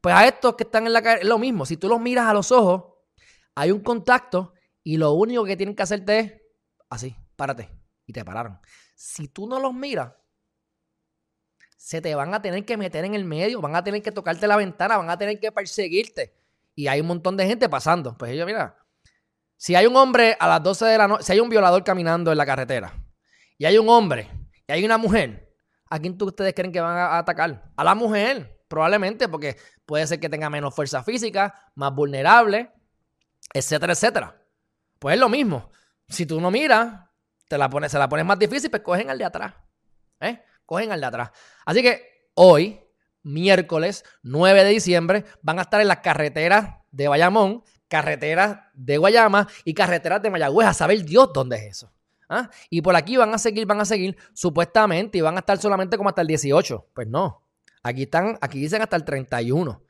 [0.00, 1.66] Pues a estos que están en la calle es lo mismo.
[1.66, 2.94] Si tú los miras a los ojos,
[3.54, 6.32] hay un contacto y lo único que tienen que hacerte es
[6.88, 7.68] así, párate.
[8.06, 8.58] Y te pararon.
[8.94, 10.12] Si tú no los miras,
[11.76, 14.46] se te van a tener que meter en el medio, van a tener que tocarte
[14.46, 16.34] la ventana, van a tener que perseguirte.
[16.74, 18.16] Y hay un montón de gente pasando.
[18.16, 18.76] Pues ellos, mira,
[19.56, 22.32] si hay un hombre a las 12 de la noche, si hay un violador caminando
[22.32, 22.92] en la carretera,
[23.58, 24.28] y hay un hombre,
[24.66, 25.54] y hay una mujer,
[25.88, 27.70] ¿a quién tú ustedes creen que van a atacar?
[27.76, 32.72] A la mujer, probablemente, porque puede ser que tenga menos fuerza física, más vulnerable,
[33.52, 34.39] etcétera, etcétera.
[35.00, 35.70] Pues es lo mismo.
[36.08, 36.92] Si tú no miras,
[37.48, 39.54] te la pones, se la pones más difícil, pues cogen al de atrás.
[40.20, 40.44] ¿eh?
[40.66, 41.30] Cogen al de atrás.
[41.64, 42.78] Así que hoy,
[43.22, 49.48] miércoles 9 de diciembre, van a estar en las carreteras de Bayamón, carreteras de Guayama
[49.64, 51.92] y carreteras de Mayagüez, a saber Dios dónde es eso.
[52.28, 52.50] ¿ah?
[52.68, 55.96] Y por aquí van a seguir, van a seguir supuestamente y van a estar solamente
[55.96, 56.88] como hasta el 18.
[56.94, 57.42] Pues no.
[57.82, 59.82] Aquí están, aquí dicen hasta el 31.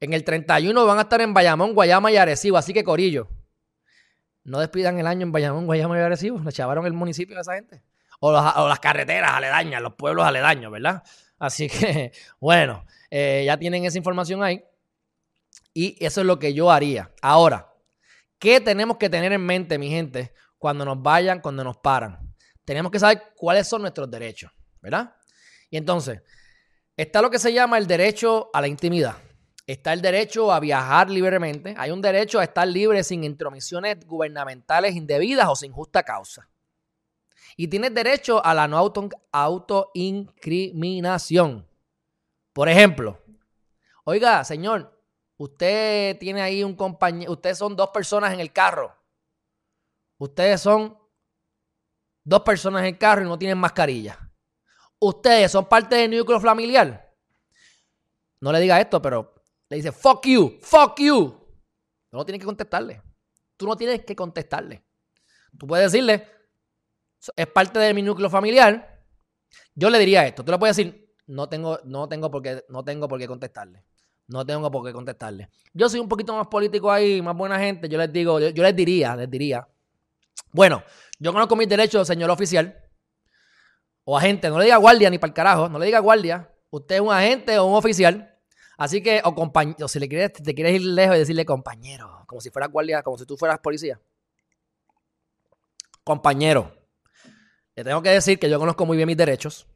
[0.00, 3.28] En el 31 van a estar en Bayamón, Guayama y Arecibo, así que Corillo.
[4.44, 6.38] No despidan el año en Bayamón, Guayama y Arecibo.
[6.38, 7.82] Le chavaron el municipio a esa gente.
[8.20, 11.02] O, las carreteras aledañas, los pueblos aledaños, ¿verdad?
[11.38, 14.62] Así que, bueno, eh, ya tienen esa información ahí.
[15.72, 17.10] Y eso es lo que yo haría.
[17.20, 17.72] Ahora,
[18.38, 22.18] ¿qué tenemos que tener en mente, mi gente, cuando nos vayan, cuando nos paran?
[22.64, 25.14] Tenemos que saber cuáles son nuestros derechos, ¿verdad?
[25.70, 26.22] Y entonces,
[26.96, 29.16] está lo que se llama el derecho a la intimidad.
[29.66, 31.74] Está el derecho a viajar libremente.
[31.78, 36.46] Hay un derecho a estar libre sin intromisiones gubernamentales indebidas o sin justa causa.
[37.56, 41.66] Y tienes derecho a la no auto, autoincriminación.
[42.52, 43.18] Por ejemplo,
[44.04, 45.02] oiga, señor,
[45.38, 48.94] usted tiene ahí un compañero, ustedes son dos personas en el carro.
[50.18, 50.98] Ustedes son
[52.22, 54.30] dos personas en el carro y no tienen mascarilla.
[54.98, 57.14] Ustedes son parte del núcleo familiar.
[58.40, 59.33] No le diga esto, pero
[59.68, 61.40] le dice, fuck you, fuck you.
[62.12, 63.02] No tienes que contestarle.
[63.56, 64.84] Tú no tienes que contestarle.
[65.58, 66.28] Tú puedes decirle,
[67.36, 69.04] es parte de mi núcleo familiar.
[69.74, 70.44] Yo le diría esto.
[70.44, 73.84] Tú le puedes decir, no tengo, no tengo por qué, no tengo por qué contestarle.
[74.26, 75.50] No tengo por qué contestarle.
[75.72, 77.88] Yo soy un poquito más político ahí, más buena gente.
[77.88, 79.68] Yo les digo, yo, les diría, les diría.
[80.50, 80.82] Bueno,
[81.18, 82.80] yo conozco mis derechos, señor oficial.
[84.04, 84.48] O agente.
[84.48, 85.68] No le diga guardia ni para el carajo.
[85.68, 86.50] No le diga guardia.
[86.70, 88.33] Usted es un agente o un oficial.
[88.76, 92.40] Así que, o compañero, si le quieres, te quieres ir lejos y decirle compañero, como
[92.40, 94.00] si fuera guardia, como si tú fueras policía.
[96.02, 96.72] Compañero,
[97.76, 99.66] le tengo que decir que yo conozco muy bien mis derechos.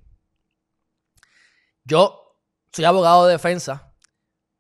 [1.85, 2.39] Yo
[2.73, 3.95] soy abogado de defensa,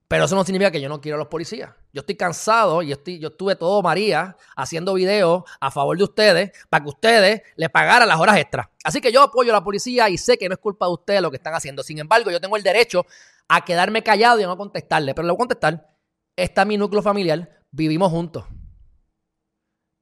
[0.09, 1.75] pero eso no significa que yo no quiero a los policías.
[1.93, 6.53] Yo estoy cansado y estoy, yo estuve todo María haciendo videos a favor de ustedes
[6.71, 8.69] para que ustedes le pagaran las horas extras.
[8.85, 11.21] Así que yo apoyo a la policía y sé que no es culpa de ustedes
[11.21, 11.83] lo que están haciendo.
[11.83, 13.05] Sin embargo, yo tengo el derecho
[13.49, 15.15] a quedarme callado y no contestarle.
[15.15, 15.97] Pero le voy a contestar.
[16.37, 18.45] Está mi núcleo familiar, vivimos juntos.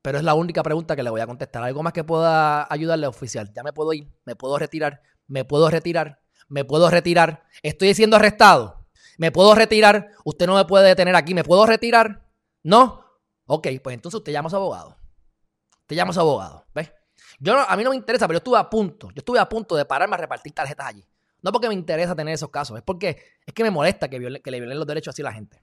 [0.03, 1.63] Pero es la única pregunta que le voy a contestar.
[1.63, 3.53] ¿Algo más que pueda ayudarle, oficial?
[3.55, 7.45] Ya me puedo ir, me puedo retirar, me puedo retirar, me puedo retirar.
[7.63, 8.87] Estoy siendo arrestado.
[9.19, 10.11] Me puedo retirar.
[10.25, 11.35] Usted no me puede detener aquí.
[11.35, 12.29] ¿Me puedo retirar?
[12.63, 13.05] ¿No?
[13.47, 14.97] Ok, pues entonces usted llama a su abogado.
[15.81, 16.67] Usted llama a su abogado.
[16.75, 16.93] ¿Ves?
[17.39, 19.09] Yo a mí no me interesa, pero yo estuve a punto.
[19.09, 21.05] Yo estuve a punto de pararme a repartir tarjetas allí.
[21.47, 24.41] No porque me interesa tener esos casos, es porque es que me molesta que, le
[24.41, 25.63] violen los derechos así a la gente.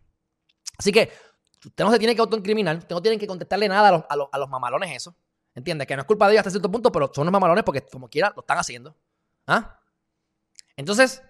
[0.78, 1.12] Así que
[1.66, 4.96] usted no se tiene que autoincriminar, usted no tiene que contestarle nada a los, mamalones
[4.96, 5.14] eso.
[5.54, 5.86] ¿Entiendes?
[5.86, 8.08] Que no es culpa de ellos hasta cierto punto, pero son los mamalones porque como
[8.08, 8.96] quiera lo están haciendo.
[9.46, 9.78] ¿Ah?
[10.78, 11.22] Entonces,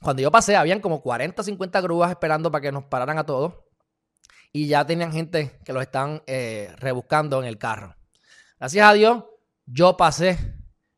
[0.00, 3.56] cuando yo pasé, habían como 40, 50 grúas esperando para que nos pararan a todos.
[4.54, 7.94] Y ya tenían gente que los están eh, rebuscando en el carro.
[8.58, 9.24] Gracias a Dios,
[9.66, 10.38] yo pasé,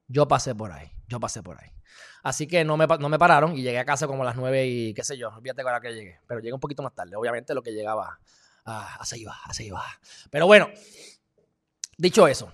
[0.06, 1.77] yo pasé por ahí, yo pasé por ahí.
[2.28, 4.66] Así que no me, no me pararon y llegué a casa como a las 9
[4.66, 6.20] y qué sé yo, olvídate ahora que llegué.
[6.26, 8.18] Pero llegué un poquito más tarde, obviamente lo que llegaba,
[8.66, 9.82] a así iba, así iba.
[10.30, 10.68] Pero bueno,
[11.96, 12.52] dicho eso,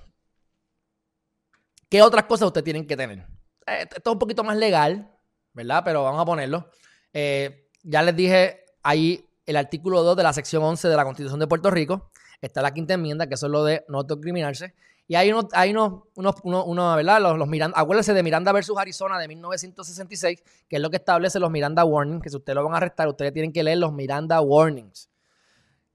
[1.89, 3.27] ¿qué otras cosas ustedes tienen que tener?
[3.67, 5.11] Eh, esto es un poquito más legal,
[5.53, 5.83] ¿verdad?
[5.85, 6.71] Pero vamos a ponerlo.
[7.13, 11.41] Eh, ya les dije ahí el artículo 2 de la sección 11 de la Constitución
[11.41, 12.13] de Puerto Rico.
[12.41, 14.77] Está la quinta enmienda, que eso es lo de no autocriminarse.
[15.07, 17.21] Y hay unos, hay unos, unos, unos, unos, ¿verdad?
[17.21, 21.39] Los, los Miranda, acuérdense de Miranda versus Arizona de 1966, que es lo que establece
[21.39, 23.93] los Miranda Warnings, que si ustedes lo van a arrestar, ustedes tienen que leer los
[23.93, 25.11] Miranda Warnings.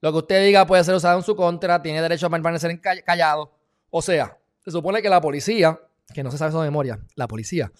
[0.01, 3.51] Lo que usted diga puede ser usado en su contra, tiene derecho a permanecer callado.
[3.89, 5.79] O sea, se supone que la policía,
[6.13, 7.71] que no se sabe eso de memoria, la policía,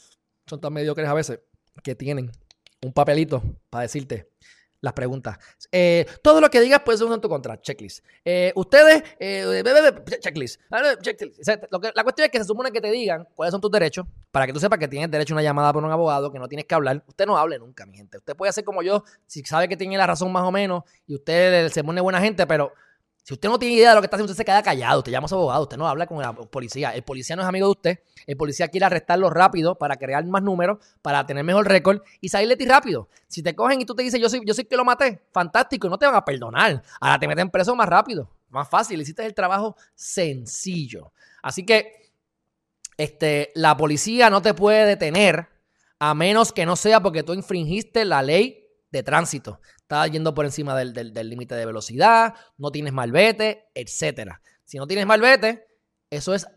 [0.47, 1.39] son tan mediocres a veces
[1.83, 2.31] que tienen
[2.81, 4.31] un papelito para decirte,
[4.81, 5.37] las preguntas.
[5.71, 7.59] Eh, todo lo que digas puede ser en tu contra.
[7.61, 8.03] Checklist.
[8.23, 9.63] Eh, ustedes, eh,
[10.21, 10.61] checklist.
[11.01, 11.47] checklist.
[11.95, 14.53] la cuestión es que se supone que te digan cuáles son tus derechos para que
[14.53, 16.75] tú sepas que tienes derecho a una llamada por un abogado, que no tienes que
[16.75, 17.03] hablar.
[17.07, 18.17] Usted no hable nunca, mi gente.
[18.17, 21.15] Usted puede hacer como yo, si sabe que tiene la razón más o menos y
[21.15, 22.71] usted se pone buena gente, pero
[23.23, 24.99] si usted no tiene idea de lo que está haciendo, usted se queda callado.
[24.99, 26.95] Usted llama a su abogado, usted no habla con el policía.
[26.95, 27.99] El policía no es amigo de usted.
[28.25, 32.49] El policía quiere arrestarlo rápido para crear más números, para tener mejor récord y salir
[32.49, 33.08] de ti rápido.
[33.27, 35.89] Si te cogen y tú te dices, yo soy, yo soy que lo maté, fantástico,
[35.89, 36.82] no te van a perdonar.
[36.99, 38.99] Ahora te meten preso más rápido, más fácil.
[38.99, 41.12] Hiciste el trabajo sencillo.
[41.43, 42.12] Así que
[42.97, 45.49] este, la policía no te puede detener
[45.99, 50.45] a menos que no sea porque tú infringiste la ley de tránsito estás yendo por
[50.45, 54.34] encima del límite de velocidad, no tienes malvete, etc.
[54.63, 55.65] Si no tienes malvete,
[56.12, 56.47] eso, es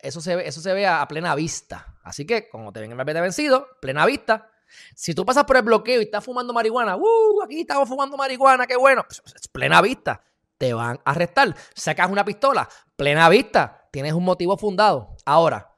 [0.00, 1.96] eso, se, ve, eso se ve a, plena vista.
[2.02, 4.50] Así que, como te ven el malvete vencido, plena vista.
[4.96, 7.42] Si tú pasas por el bloqueo y estás fumando marihuana, ¡uh!
[7.44, 9.04] Aquí estamos fumando marihuana, qué bueno.
[9.06, 10.24] Pues, es plena vista.
[10.58, 11.54] Te van a arrestar.
[11.72, 13.88] Sacas una pistola, plena vista.
[13.92, 15.16] Tienes un motivo fundado.
[15.24, 15.72] Ahora,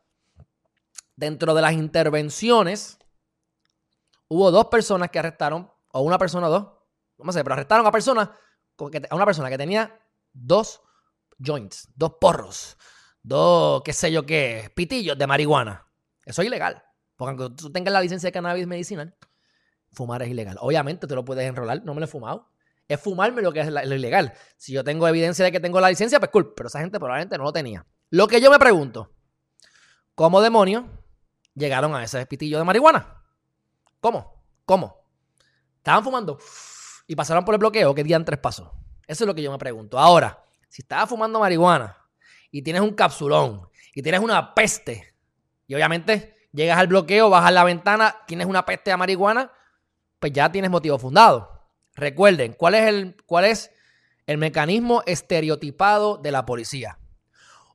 [1.16, 2.98] dentro de las intervenciones,
[4.28, 6.68] hubo dos personas que arrestaron, o una persona o dos,
[7.18, 8.32] no sé, pero arrestaron a, persona,
[9.10, 10.00] a una persona que tenía
[10.32, 10.80] dos
[11.44, 12.76] joints, dos porros,
[13.22, 15.86] dos, qué sé yo qué, pitillos de marihuana.
[16.24, 16.82] Eso es ilegal.
[17.16, 19.16] Porque aunque tú tengas la licencia de cannabis medicinal,
[19.90, 20.56] fumar es ilegal.
[20.60, 22.52] Obviamente tú lo puedes enrolar, no me lo he fumado.
[22.86, 24.32] Es fumarme lo que es lo ilegal.
[24.56, 26.54] Si yo tengo evidencia de que tengo la licencia, pues cool.
[26.54, 27.84] Pero esa gente probablemente no lo tenía.
[28.10, 29.12] Lo que yo me pregunto,
[30.14, 30.84] ¿cómo demonios
[31.54, 33.24] llegaron a ese pitillo de marihuana?
[34.00, 34.44] ¿Cómo?
[34.64, 34.97] ¿Cómo?
[35.78, 36.38] Estaban fumando
[37.06, 38.68] y pasaron por el bloqueo, ¿qué día tres pasos?
[39.06, 39.98] Eso es lo que yo me pregunto.
[39.98, 41.96] Ahora, si estabas fumando marihuana
[42.50, 45.14] y tienes un capsulón y tienes una peste,
[45.66, 49.50] y obviamente llegas al bloqueo, bajas la ventana, tienes una peste a marihuana,
[50.20, 51.70] pues ya tienes motivo fundado.
[51.94, 53.70] Recuerden, ¿cuál es el, cuál es
[54.26, 56.98] el mecanismo estereotipado de la policía?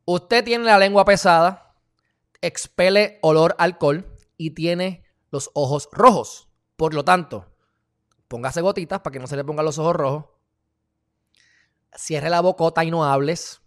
[0.06, 1.76] Usted tiene la lengua pesada,
[2.42, 4.06] expele olor alcohol
[4.38, 6.50] y tiene los ojos rojos.
[6.76, 7.53] Por lo tanto,
[8.34, 10.26] póngase gotitas para que no se le pongan los ojos rojos.
[11.96, 13.62] Cierre la bocota y no hables.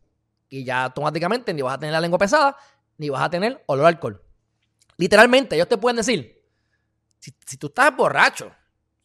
[0.48, 2.56] Y ya automáticamente ni vas a tener la lengua pesada,
[2.98, 4.20] ni vas a tener olor a alcohol.
[4.96, 6.44] Literalmente, ellos te pueden decir,
[7.20, 8.50] si, tú estás borracho,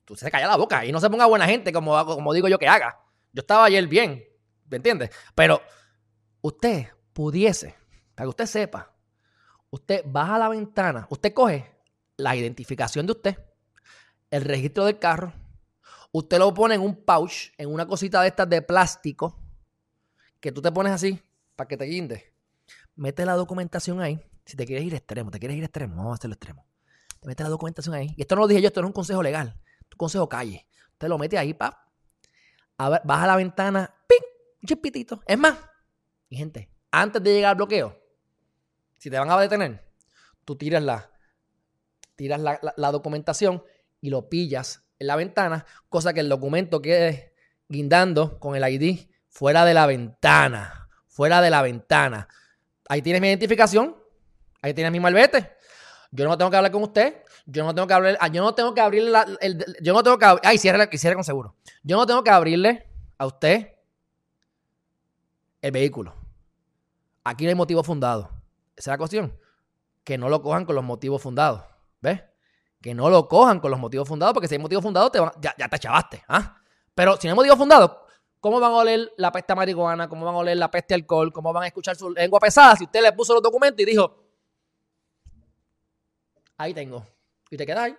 [0.04, 2.58] tú se calla la boca y no se ponga buena gente como, como digo yo
[2.58, 3.00] que haga.
[3.32, 4.24] Yo estaba ayer bien,
[4.68, 5.12] ¿me entiendes?
[5.36, 5.62] Pero
[6.42, 7.76] usted pudiese,
[8.16, 8.96] para que usted sepa,
[9.70, 11.72] usted baja la ventana, usted coge
[12.18, 13.38] la identificación de usted,
[14.32, 15.34] el registro del carro,
[16.14, 19.40] Usted lo pone en un pouch, en una cosita de estas de plástico,
[20.42, 21.22] que tú te pones así
[21.56, 22.34] para que te guinde.
[22.96, 24.22] Mete la documentación ahí.
[24.46, 26.66] Si te quieres ir extremo, te quieres ir extremo, vamos a hacerlo extremo.
[27.22, 28.14] Te mete la documentación ahí.
[28.18, 29.58] Y esto no lo dije yo, esto no es un consejo legal.
[29.92, 30.68] Un consejo calle.
[30.92, 31.76] Usted lo mete ahí, pap.
[32.78, 34.26] A ver, baja la ventana, ¡ping!
[34.62, 35.22] Un chispitito.
[35.26, 35.58] Es más,
[36.30, 37.98] mi gente, antes de llegar al bloqueo,
[38.98, 39.94] si te van a detener,
[40.44, 41.10] tú tiras la,
[42.16, 43.64] tiras la documentación
[44.02, 47.34] y lo pillas en la ventana, cosa que el documento quede
[47.68, 50.90] guindando con el ID fuera de la ventana.
[51.08, 52.28] Fuera de la ventana.
[52.88, 53.96] Ahí tienes mi identificación.
[54.62, 55.58] Ahí tienes mi malvete.
[56.12, 57.24] Yo no tengo que hablar con usted.
[57.48, 58.18] Yo no tengo que hablar.
[58.22, 61.24] Ah, yo no tengo que abrirle el, yo no tengo que ay, cierre, cierre con
[61.24, 61.56] seguro.
[61.82, 62.88] Yo no tengo que abrirle
[63.18, 63.74] a usted
[65.64, 66.14] el vehículo.
[67.24, 68.30] Aquí no hay motivo fundado.
[68.76, 69.36] Esa es la cuestión.
[70.04, 71.64] Que no lo cojan con los motivos fundados.
[72.02, 72.22] ¿Ves?
[72.82, 75.70] Que no lo cojan con los motivos fundados, porque si hay motivos fundados, te ya,
[75.70, 76.24] te chavaste.
[76.28, 76.58] ¿ah?
[76.96, 77.92] Pero si no hay motivos fundados,
[78.40, 80.10] ¿cómo van a oler la peste marihuana?
[80.10, 81.32] ¿Cómo van a oler la peste alcohol?
[81.32, 84.24] ¿Cómo van a escuchar su lengua pesada si usted le puso los documentos y dijo,
[86.58, 87.06] ahí tengo?
[87.52, 87.96] Y te quedas ahí.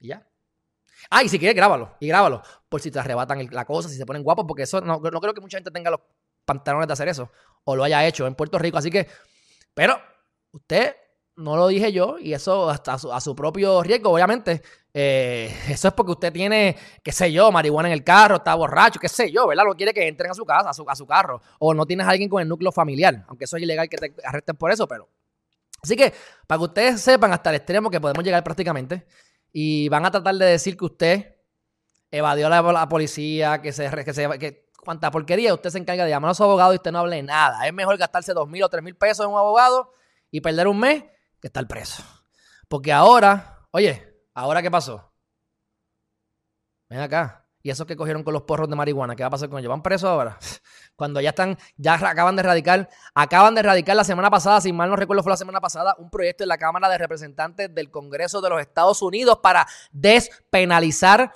[0.00, 0.26] Y ya.
[1.08, 1.96] Ah, y si quieres, grábalo.
[2.00, 2.42] Y grábalo.
[2.68, 5.32] Por si te arrebatan la cosa, si se ponen guapos, porque eso no, no creo
[5.32, 6.00] que mucha gente tenga los
[6.44, 7.30] pantalones de hacer eso.
[7.64, 8.76] O lo haya hecho en Puerto Rico.
[8.76, 9.08] Así que,
[9.74, 9.98] pero
[10.52, 10.94] usted
[11.36, 14.62] no lo dije yo, y eso hasta a su, propio riesgo, obviamente.
[14.92, 19.00] Eh, eso es porque usted tiene, qué sé yo, marihuana en el carro, está borracho,
[19.00, 19.64] qué sé yo, ¿verdad?
[19.64, 21.40] No quiere que entren a su casa, a su, a su carro.
[21.58, 24.14] O no tienes a alguien con el núcleo familiar, aunque eso es ilegal que te
[24.24, 25.08] arresten por eso, pero.
[25.82, 26.14] Así que,
[26.46, 29.06] para que ustedes sepan hasta el extremo que podemos llegar prácticamente,
[29.52, 31.34] y van a tratar de decir que usted
[32.10, 36.10] evadió a la, policía, que se, que se que cuánta porquería, usted se encarga de
[36.10, 37.66] llamar a su abogado y usted no hable nada.
[37.66, 39.92] Es mejor gastarse dos mil o tres mil pesos en un abogado
[40.30, 41.04] y perder un mes
[41.44, 42.02] que estar preso.
[42.68, 45.12] Porque ahora, oye, ¿ahora qué pasó?
[46.88, 47.46] Ven acá.
[47.62, 49.14] ¿Y esos que cogieron con los porros de marihuana?
[49.14, 49.68] ¿Qué va a pasar con ellos?
[49.68, 50.38] ¿Van presos ahora?
[50.96, 54.88] Cuando ya están, ya acaban de erradicar, acaban de erradicar la semana pasada, si mal
[54.88, 58.40] no recuerdo fue la semana pasada, un proyecto en la Cámara de Representantes del Congreso
[58.40, 61.30] de los Estados Unidos para despenalizar,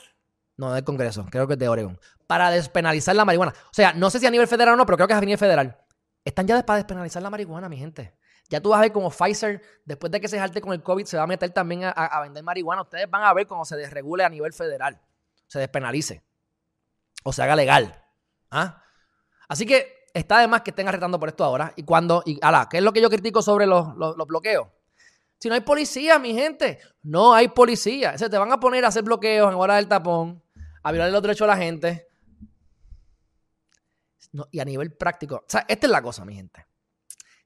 [0.57, 3.53] no del Congreso, creo que es de Oregon, para despenalizar la marihuana.
[3.65, 5.21] O sea, no sé si a nivel federal o no, pero creo que es a
[5.21, 5.77] nivel federal.
[6.25, 8.15] Están ya para despenalizar la marihuana, mi gente.
[8.49, 11.05] Ya tú vas a ver como Pfizer, después de que se jalte con el COVID,
[11.05, 12.83] se va a meter también a, a vender marihuana.
[12.83, 15.01] Ustedes van a ver cómo se desregule a nivel federal
[15.49, 16.23] se despenalice
[17.25, 18.05] o se haga legal.
[18.51, 18.83] ¿Ah?
[19.49, 21.73] Así que está de más que estén arrestando por esto ahora.
[21.75, 23.97] Y cuando, y ala, ¿qué es lo que yo critico sobre los,
[24.27, 24.69] bloqueos?
[25.39, 28.13] Si no hay policía, mi gente, no hay policía.
[28.15, 30.43] O sea, te van a poner a hacer bloqueos en hora del tapón,
[30.83, 32.09] a violar los derechos de la gente.
[34.51, 36.67] y a nivel práctico, o sea, esta es la cosa, mi gente.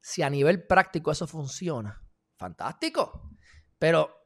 [0.02, 2.02] Si a nivel práctico eso funciona,
[2.36, 3.30] fantástico.
[3.78, 4.22] Pero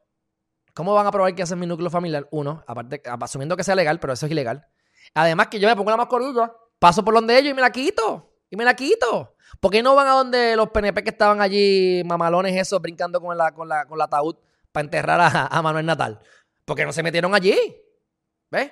[0.77, 2.27] ¿Cómo van a probar que hacen mi núcleo familiar?
[2.29, 4.67] Uno, aparte, asumiendo que sea legal, pero eso es ilegal.
[5.15, 8.31] Además que yo me pongo la mascarilla, paso por donde ellos y me la quito.
[8.47, 9.35] Y me la quito.
[9.59, 13.35] ¿Por qué no van a donde los PNP que estaban allí, mamalones esos, brincando con
[13.35, 14.35] la, con la, con la ataúd
[14.71, 16.19] para enterrar a, a Manuel Natal?
[16.63, 17.57] Porque no se metieron allí.
[18.51, 18.71] ¿Ves?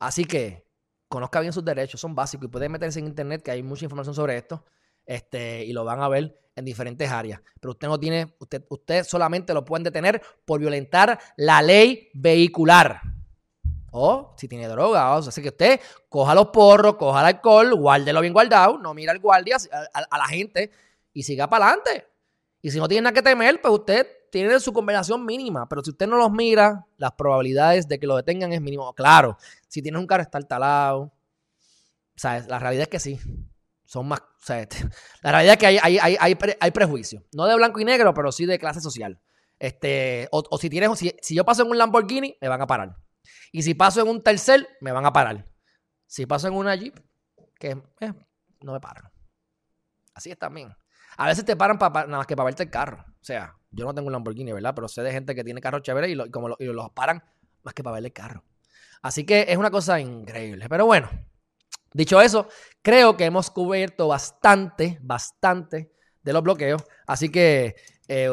[0.00, 0.66] Así que
[1.06, 4.16] conozca bien sus derechos, son básicos y pueden meterse en internet que hay mucha información
[4.16, 4.64] sobre esto.
[5.04, 7.40] Este, y lo van a ver en diferentes áreas.
[7.60, 13.00] Pero usted no tiene, usted, usted solamente lo pueden detener por violentar la ley vehicular.
[13.90, 18.22] O si tiene droga, o así que usted coja los porros, coja el alcohol, guárdelo
[18.22, 19.58] bien guardado, no mira al guardia,
[19.92, 20.70] a, la gente
[21.12, 22.08] y siga para adelante.
[22.62, 25.68] Y si no tiene nada que temer, pues usted tiene su conversación mínima.
[25.68, 28.94] Pero si usted no los mira, las probabilidades de que lo detengan es mínimo.
[28.94, 29.36] Claro,
[29.68, 31.12] si tienes un carro está talado.
[32.14, 32.46] ¿Sabes?
[32.46, 33.18] La realidad es que sí
[33.92, 34.20] son más.
[34.20, 34.78] O sea, este,
[35.22, 37.22] la realidad es que hay, hay, hay, hay, prejuicio.
[37.32, 39.20] No de blanco y negro, pero sí de clase social.
[39.58, 42.96] Este, o, si tienes, si, si, yo paso en un Lamborghini, me van a parar.
[43.52, 45.44] Y si paso en un tercer, me van a parar.
[46.06, 46.98] Si paso en una Jeep,
[47.60, 48.12] que eh,
[48.62, 49.12] no me paran.
[50.14, 50.74] Así es también.
[51.18, 53.04] A veces te paran para, nada más que para verte el carro.
[53.06, 54.74] O sea, yo no tengo un Lamborghini, ¿verdad?
[54.74, 57.22] Pero sé de gente que tiene carros chéveres y, como y los paran
[57.62, 58.42] más que para verle el carro.
[59.02, 60.66] Así que es una cosa increíble.
[60.68, 61.10] Pero bueno,
[61.92, 62.48] Dicho eso,
[62.82, 66.82] creo que hemos cubierto bastante, bastante de los bloqueos.
[67.06, 67.76] Así que
[68.08, 68.30] eh,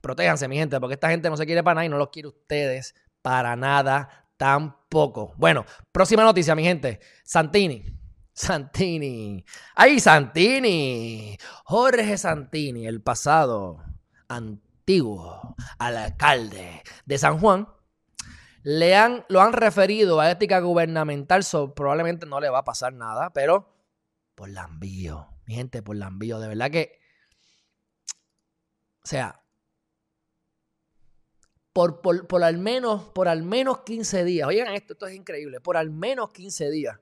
[0.00, 2.28] protéjanse, mi gente, porque esta gente no se quiere para nada y no los quiere
[2.28, 5.34] ustedes para nada tampoco.
[5.36, 7.00] Bueno, próxima noticia, mi gente.
[7.24, 7.84] Santini.
[8.32, 9.44] Santini.
[9.74, 11.36] ¡Ay, Santini!
[11.64, 13.84] Jorge Santini, el pasado
[14.28, 17.68] antiguo alcalde de San Juan,
[18.62, 21.44] le han, lo han referido a ética gubernamental,
[21.74, 23.74] probablemente no le va a pasar nada, pero
[24.34, 27.00] por la envío, mi gente, por la envío, de verdad que,
[29.02, 29.42] o sea,
[31.72, 35.76] por, por, al menos, por al menos 15 días, oigan esto, esto es increíble, por
[35.76, 36.98] al menos 15 días,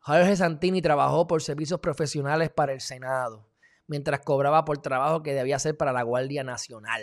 [0.00, 3.48] Jorge Santini trabajó por servicios profesionales para el Senado,
[3.86, 7.02] mientras cobraba por trabajo que debía hacer para la Guardia Nacional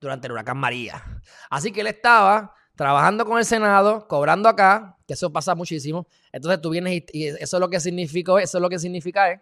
[0.00, 1.20] durante el huracán María.
[1.50, 6.04] Así que él estaba trabajando con el Senado, cobrando acá, que eso pasa muchísimo.
[6.32, 9.40] Entonces tú vienes y, eso es lo que significa, eso es lo que significa es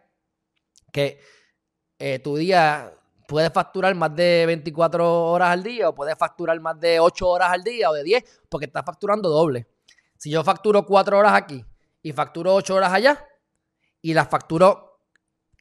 [0.93, 1.19] que
[1.99, 2.93] eh, tu día
[3.27, 7.51] puedes facturar más de 24 horas al día o puedes facturar más de 8 horas
[7.51, 9.67] al día o de 10 porque estás facturando doble.
[10.19, 11.65] Si yo facturo 4 horas aquí
[12.03, 13.27] y facturo 8 horas allá
[14.03, 15.01] y las facturo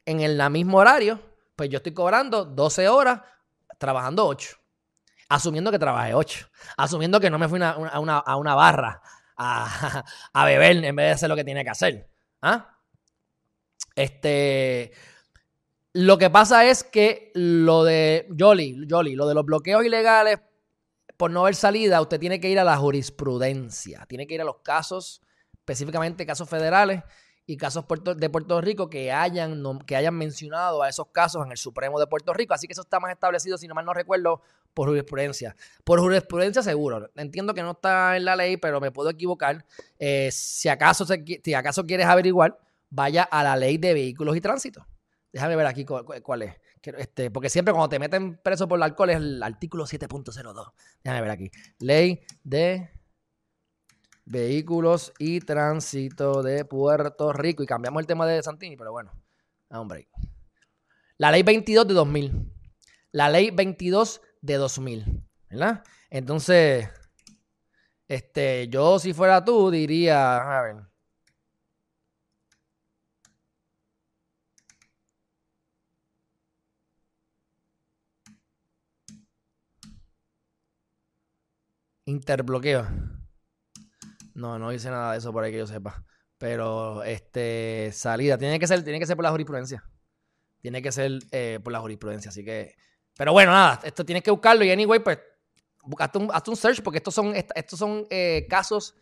[0.04, 1.18] en el mismo horario,
[1.56, 3.22] pues yo estoy cobrando 12 horas
[3.78, 4.59] trabajando 8
[5.30, 9.00] asumiendo que trabajé ocho, asumiendo que no me fui a, una, barra
[9.36, 12.10] a, beber en vez de hacer lo que tiene que hacer.
[12.42, 12.76] ¿Ah?
[13.94, 14.92] Este,
[15.92, 20.40] lo que pasa es que lo de Jolly, Jolly, lo de los bloqueos ilegales
[21.16, 24.44] por no haber salida, usted tiene que ir a la jurisprudencia, tiene que ir a
[24.44, 25.22] los casos,
[25.52, 27.02] específicamente casos federales
[27.46, 27.84] y casos
[28.16, 32.06] de Puerto Rico que hayan, que hayan mencionado a esos casos en el Supremo de
[32.06, 32.54] Puerto Rico.
[32.54, 34.40] Así que eso está más establecido, si no mal no recuerdo,
[34.72, 35.56] por jurisprudencia.
[35.82, 37.10] Por jurisprudencia seguro.
[37.16, 39.64] Entiendo que no está en la ley, pero me puedo equivocar.
[39.98, 44.86] Eh, si, acaso si acaso quieres averiguar, vaya a la ley de vehículos y tránsito.
[45.32, 46.54] Déjame ver aquí cuál, es.
[46.82, 50.72] Este, porque siempre cuando te meten preso por el alcohol es el artículo 7.02.
[51.04, 51.50] Déjame ver aquí.
[51.78, 52.90] Ley de
[54.30, 57.64] Vehículos y Tránsito de Puerto Rico.
[57.64, 59.10] Y cambiamos el tema de Santini, pero bueno,
[59.70, 60.08] hombre.
[61.16, 62.52] La ley 22 de 2000.
[63.10, 65.24] La ley 22 de 2000.
[65.50, 65.82] ¿Verdad?
[66.10, 66.88] Entonces,
[68.06, 70.76] este, yo si fuera tú diría, a ver.
[82.06, 83.19] Interbloqueo.
[84.34, 86.04] No, no hice nada de eso por ahí que yo sepa.
[86.38, 88.38] Pero, este, salida.
[88.38, 89.84] Tiene que ser, tiene que ser por la jurisprudencia.
[90.60, 92.30] Tiene que ser eh, por la jurisprudencia.
[92.30, 92.74] Así que.
[93.16, 93.80] Pero bueno, nada.
[93.84, 94.64] Esto tienes que buscarlo.
[94.64, 95.18] Y anyway, pues.
[95.98, 98.94] Hazte un, hazte un search porque estos son, estos son eh, casos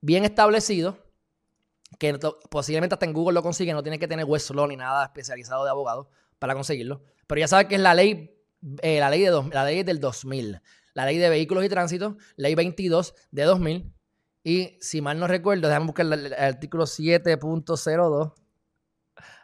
[0.00, 0.96] bien establecidos
[1.98, 2.18] que
[2.48, 5.70] posiblemente hasta en Google lo consiguen, no tiene que tener Westlaw ni nada especializado de
[5.70, 7.02] abogado para conseguirlo.
[7.26, 8.30] Pero ya sabes que es la ley,
[8.82, 10.60] eh, la, ley de la ley del 2000,
[10.94, 13.92] la ley de vehículos y tránsito, ley 22 de 2000.
[14.42, 18.32] Y si mal no recuerdo, déjame buscar el, artículo 7.02.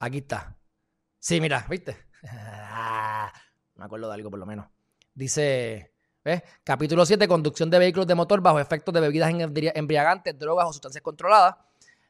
[0.00, 0.56] Aquí está.
[1.18, 1.96] Sí, mira, ¿viste?
[3.74, 4.77] me acuerdo de algo por lo menos.
[5.18, 5.90] Dice,
[6.24, 6.44] ¿ves?
[6.62, 9.28] Capítulo 7, conducción de vehículos de motor bajo efectos de bebidas
[9.74, 11.56] embriagantes, drogas o sustancias controladas.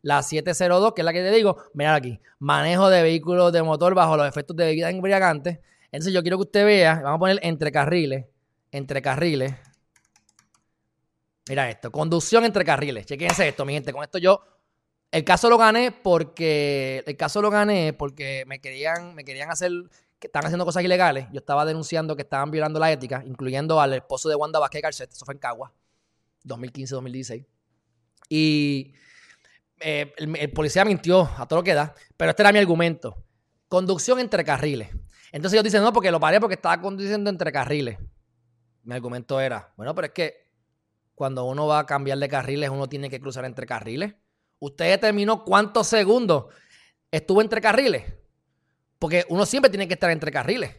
[0.03, 3.95] La 702, que es la que te digo, mira aquí, manejo de vehículos de motor
[3.95, 5.59] bajo los efectos de bebidas embriagantes.
[5.91, 8.27] Entonces yo quiero que usted vea, vamos a poner entre carriles,
[8.73, 9.55] entre carriles.
[11.49, 13.07] Mira esto, conducción entre carriles.
[13.07, 13.91] Chequense esto, mi gente.
[13.91, 14.43] Con esto yo
[15.11, 19.73] el caso lo gané porque el caso lo gané porque me querían me querían hacer
[20.19, 21.27] que estaban haciendo cosas ilegales.
[21.33, 25.13] Yo estaba denunciando que estaban violando la ética, incluyendo al esposo de Wanda Vázquez Garcet,
[25.13, 25.73] eso fue en Cagua,
[26.45, 27.47] 2015-2016.
[28.29, 28.95] Y
[29.81, 33.17] eh, el, policía mintió a todo lo que da, pero este era mi argumento.
[33.69, 34.89] Conducción entre carriles.
[35.31, 37.99] Entonces yo dicen, no, porque lo paré porque estaba conduciendo entre carriles.
[38.83, 40.49] Mi argumento era, bueno, pero es que
[41.15, 44.15] cuando uno va a cambiar de carriles, uno tiene que cruzar entre carriles.
[44.61, 46.47] Usted determinó cuántos segundos
[47.11, 48.05] estuvo entre carriles.
[48.99, 50.75] Porque uno siempre tiene que estar entre carriles.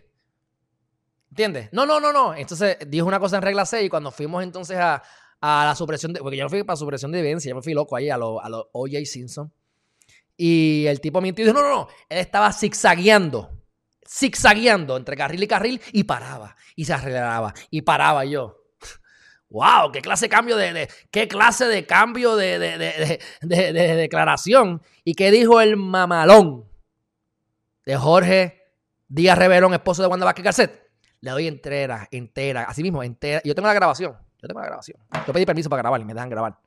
[1.30, 1.70] ¿Entiendes?
[1.72, 2.36] No, no, no, no.
[2.36, 5.02] Entonces dijo una cosa en regla 6 y cuando fuimos entonces a,
[5.42, 6.20] la supresión de.
[6.20, 8.44] Porque yo no fui para supresión de evidencia, yo me fui loco ahí a los
[8.44, 9.54] a lo OJ Simpson.
[10.36, 11.88] Y el tipo mintió y dijo: no, no, no.
[12.10, 13.52] Él estaba zigzagueando.
[14.08, 16.56] Zigzagueando entre carril y carril y paraba.
[16.76, 17.54] Y se aceleraba.
[17.70, 18.64] Y paraba yo.
[19.50, 19.92] ¡Wow!
[19.92, 24.82] ¡Qué clase de cambio de, qué clase de cambio de, de, declaración!
[25.04, 26.69] ¿Y qué dijo el mamalón
[27.90, 28.62] de Jorge
[29.08, 30.92] Díaz Reverón, esposo de Wanda Vázquez Garcet?
[31.22, 33.42] Le doy entera, entera, así mismo, entera.
[33.44, 34.16] Yo tengo la grabación.
[34.40, 35.00] Yo tengo la grabación.
[35.26, 36.60] Yo pedí permiso para grabar y me dejan grabar.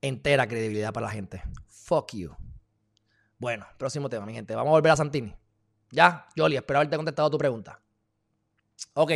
[0.00, 1.40] Entera credibilidad para la gente.
[1.68, 2.34] Fuck you.
[3.38, 4.56] Bueno, próximo tema, mi gente.
[4.56, 5.32] Vamos a volver a Santini.
[5.92, 7.80] Ya, Jolly, espero haberte contestado tu pregunta.
[8.94, 9.12] Ok.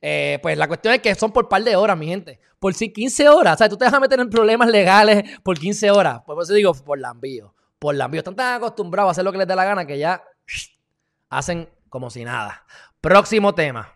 [0.00, 2.38] Eh, pues la cuestión es que son por par de horas, mi gente.
[2.60, 3.54] Por si 15 horas.
[3.54, 6.22] O sea, tú te a meter en problemas legales por 15 horas.
[6.22, 7.52] Por eso digo, por la envío.
[7.84, 8.20] Por la envío.
[8.20, 10.24] Están tan acostumbrados a hacer lo que les dé la gana que ya
[11.28, 12.64] hacen como si nada.
[13.02, 13.92] Próximo tema.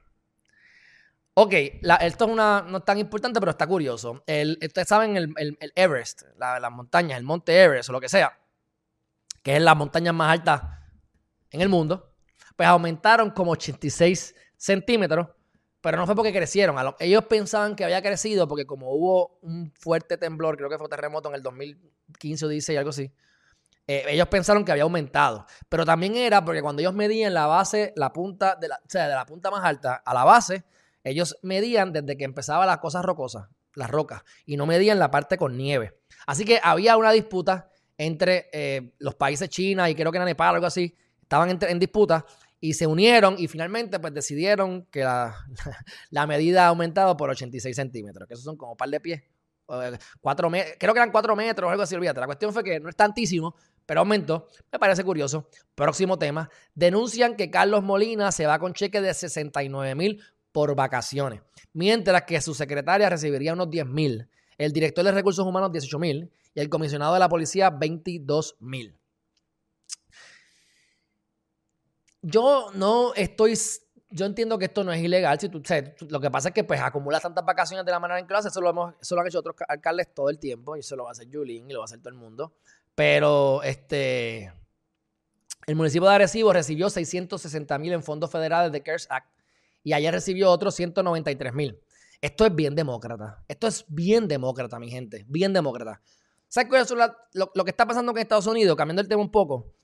[1.32, 4.22] Ok, esto es una, no es tan importante, pero está curioso.
[4.26, 8.38] ustedes saben el, Everest, las la montañas, el monte Everest o lo que sea,
[9.42, 10.86] que es la montaña más alta
[11.50, 12.12] en el mundo,
[12.56, 15.28] pues aumentaron como 86 centímetros
[15.80, 16.76] pero no fue porque crecieron.
[16.98, 21.30] Ellos pensaban que había crecido porque como hubo un fuerte temblor, creo que fue terremoto
[21.30, 23.10] en el 2015 o 16, algo así,
[23.88, 25.46] eh, ellos pensaron que había aumentado.
[25.68, 29.08] Pero también era porque cuando ellos medían la base, la punta, de la, o sea,
[29.08, 30.62] de la punta más alta a la base,
[31.02, 35.36] ellos medían desde que empezaba las cosas rocosas, las rocas, y no medían la parte
[35.36, 35.98] con nieve.
[36.26, 40.54] Así que había una disputa entre eh, los países China y creo que era Nepal,
[40.54, 42.24] algo así, estaban en disputa
[42.60, 45.36] y se unieron y finalmente pues decidieron que la,
[46.26, 49.22] medida ha aumentado por 86 centímetros, que esos son como un par de pies.
[50.20, 52.20] Cuatro creo que eran 4 metros o algo así, olvídate.
[52.20, 53.54] La cuestión fue que no es tantísimo,
[53.88, 54.48] pero aumentó.
[54.70, 55.48] Me parece curioso.
[55.74, 56.50] Próximo tema.
[56.74, 60.22] Denuncian que Carlos Molina se va con cheque de 69 mil
[60.52, 61.40] por vacaciones,
[61.72, 64.28] mientras que su secretaria recibiría unos 10 mil,
[64.58, 68.94] el director de recursos humanos 18 mil y el comisionado de la policía 22 mil.
[72.20, 73.54] yo no estoy,
[74.10, 75.40] yo entiendo que esto no es ilegal.
[75.40, 75.62] Si tú,
[76.10, 78.60] lo que pasa es que pues acumulas tantas vacaciones de la manera en clase, eso
[78.60, 81.10] lo, hemos, eso lo han hecho otros alcaldes todo el tiempo y eso lo va
[81.10, 82.52] a hacer Julín y lo va a hacer todo el mundo.
[82.98, 84.52] Pero este,
[85.68, 89.30] el municipio de Arecibo recibió 660 mil en fondos federales de CARES Act
[89.84, 91.78] y ayer recibió otros 193 mil.
[92.20, 93.44] Esto es bien demócrata.
[93.46, 95.24] Esto es bien demócrata, mi gente.
[95.28, 96.02] Bien demócrata.
[96.48, 98.76] ¿Sabes qué es lo, lo, que está pasando en Estados Unidos?
[98.76, 99.74] Cambiando el tema un poco.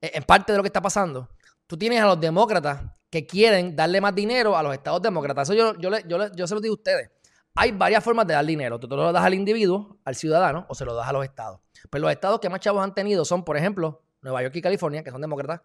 [0.00, 1.28] Eh, en parte de lo que está pasando
[1.66, 5.50] tú tienes a los demócratas que quieren darle más dinero a los estados demócratas.
[5.50, 7.10] Eso yo, yo, yo, yo se lo digo a ustedes.
[7.56, 8.78] Hay varias formas de dar dinero.
[8.78, 11.60] Tú te lo das al individuo, al ciudadano, o se lo das a los estados.
[11.88, 15.02] Pero los estados que más chavos han tenido son, por ejemplo, Nueva York y California,
[15.02, 15.62] que son demócratas,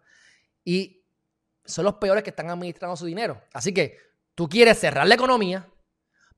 [0.64, 1.04] y
[1.64, 3.42] son los peores que están administrando su dinero.
[3.52, 3.98] Así que
[4.34, 5.68] tú quieres cerrar la economía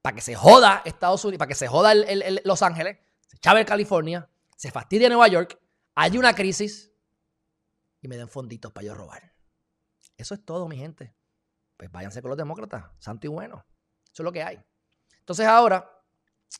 [0.03, 1.95] para que se joda Estados Unidos, para que se joda
[2.45, 5.59] Los Ángeles, se chave California, se fastidie Nueva York,
[5.95, 6.93] hay una crisis
[8.01, 9.35] y me den fonditos para yo robar.
[10.17, 11.15] Eso es todo, mi gente.
[11.77, 13.65] Pues váyanse con los demócratas, santo y bueno.
[14.13, 14.61] Eso es lo que hay.
[15.21, 15.89] Entonces ahora,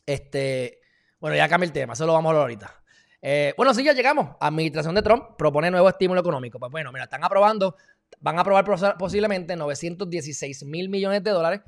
[0.07, 0.81] este,
[1.19, 2.78] bueno, ya cambia el tema, eso lo vamos a hablar ahorita.
[3.21, 4.37] Eh, bueno, sí, ya llegamos.
[4.41, 6.59] Administración de Trump propone nuevo estímulo económico.
[6.59, 7.77] Pues bueno, mira, están aprobando,
[8.21, 11.61] van a aprobar pos- posiblemente 916 mil millones de dólares,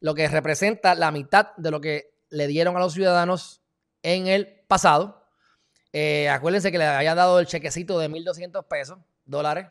[0.00, 3.62] lo que representa la mitad de lo que le dieron a los ciudadanos
[4.02, 5.26] en el pasado.
[5.92, 9.66] Eh, acuérdense que le habían dado el chequecito de 1.200 pesos, dólares.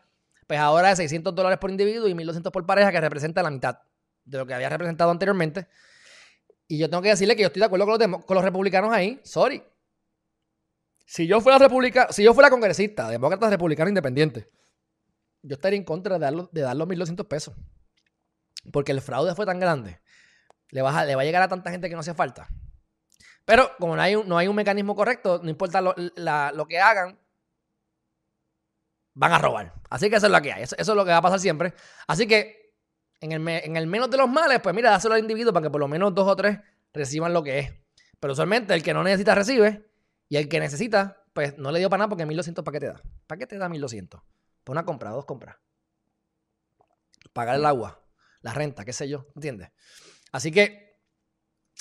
[0.47, 3.79] Pues ahora es 600 dólares por individuo y 1.200 por pareja, que representa la mitad
[4.25, 5.67] de lo que había representado anteriormente.
[6.67, 9.19] Y yo tengo que decirle que yo estoy de acuerdo con con los republicanos ahí.
[9.23, 9.61] Sorry.
[11.09, 14.49] Si yo fuera republicano, si yo fuera congresista, demócrata, republicano, independiente,
[15.41, 17.55] yo estaría en contra de dar, los- de dar los 1.200 pesos.
[18.73, 20.01] Porque el fraude fue tan grande.
[20.71, 22.49] Le va, a, va a llegar a tanta gente que no hace falta.
[23.45, 26.79] Pero como no hay un, no hay un mecanismo correcto, no importa lo, lo que
[26.79, 27.17] hagan,
[29.13, 29.73] van a robar.
[29.89, 30.63] Así que eso es lo que hay.
[30.63, 31.73] Eso, es lo que va a pasar siempre.
[32.05, 32.73] Así que
[33.21, 35.69] en el, en el menos de los males, pues mira, dáselo al individuo para que
[35.69, 36.59] por lo menos dos o tres
[36.93, 37.73] reciban lo que es.
[38.19, 39.85] Pero usualmente el que no necesita recibe
[40.29, 42.87] y el que necesita, pues no le dio para nada porque 1200 ¿para qué te
[42.87, 43.01] da?
[43.27, 44.21] ¿Para qué te da 1200?
[44.63, 45.57] Por una compra, dos compras.
[47.33, 48.01] Pagar el agua,
[48.41, 49.69] la renta, qué sé yo, ¿entiendes?
[50.31, 50.99] Así que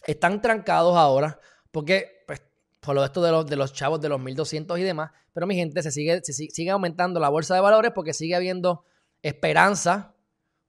[0.07, 1.40] están trancados ahora
[1.70, 2.42] porque, pues,
[2.80, 5.47] por lo de esto de los, de los chavos de los 1200 y demás, pero
[5.47, 8.84] mi gente, se sigue, se si- sigue aumentando la bolsa de valores porque sigue habiendo
[9.22, 10.14] esperanza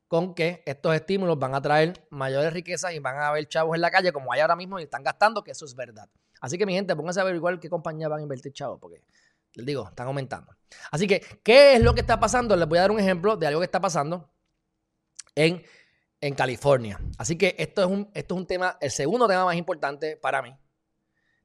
[0.08, 3.82] con que estos estímulos van a traer mayores riquezas y van a haber chavos en
[3.82, 6.10] la calle como hay ahora mismo y están gastando, que eso es verdad.
[6.42, 9.02] Así que mi gente, pónganse a averiguar qué compañía van a invertir chavos, porque
[9.54, 10.56] les digo, están aumentando.
[10.92, 12.56] Así que, ¿qué es lo que está pasando?
[12.56, 14.32] Les voy a dar un ejemplo de algo que está pasando
[15.36, 15.64] en,
[16.22, 17.00] en California.
[17.18, 20.42] Así que esto es, un, esto es un tema, el segundo tema más importante para
[20.42, 20.56] mí.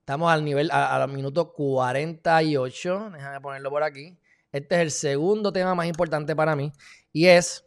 [0.01, 3.11] Estamos al nivel, a- al minuto 48.
[3.15, 4.19] Déjame ponerlo por aquí.
[4.51, 6.73] Este es el segundo tema más importante para mí.
[7.13, 7.65] Y es,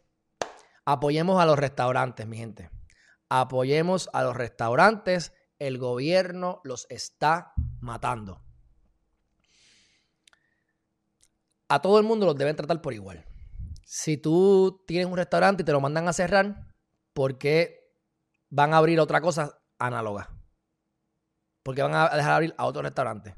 [0.84, 2.70] apoyemos a los restaurantes, mi gente.
[3.28, 5.32] Apoyemos a los restaurantes.
[5.58, 8.42] El gobierno los está matando.
[11.68, 13.24] A todo el mundo los deben tratar por igual.
[13.84, 16.66] Si tú tienes un restaurante y te lo mandan a cerrar,
[17.12, 17.90] ¿por qué
[18.50, 20.30] van a abrir otra cosa análoga?
[21.62, 23.34] Porque van a dejar abrir a otro restaurante.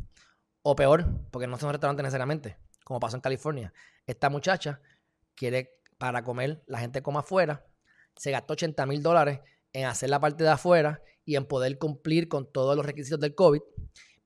[0.63, 3.73] O peor, porque no son restaurantes necesariamente, como pasó en California.
[4.07, 4.81] Esta muchacha
[5.35, 7.65] quiere para comer, la gente coma afuera,
[8.17, 9.41] se gastó 80 mil dólares
[9.73, 13.35] en hacer la parte de afuera y en poder cumplir con todos los requisitos del
[13.35, 13.61] COVID.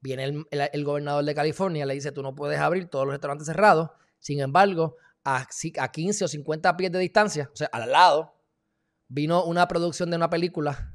[0.00, 3.48] Viene el, el- gobernador de California, le dice, tú no puedes abrir todos los restaurantes
[3.48, 3.90] cerrados.
[4.20, 4.94] Sin embargo,
[5.24, 5.44] a,
[5.80, 8.36] a 15 o 50 pies de distancia, o sea, al lado,
[9.08, 10.94] vino una producción de una película.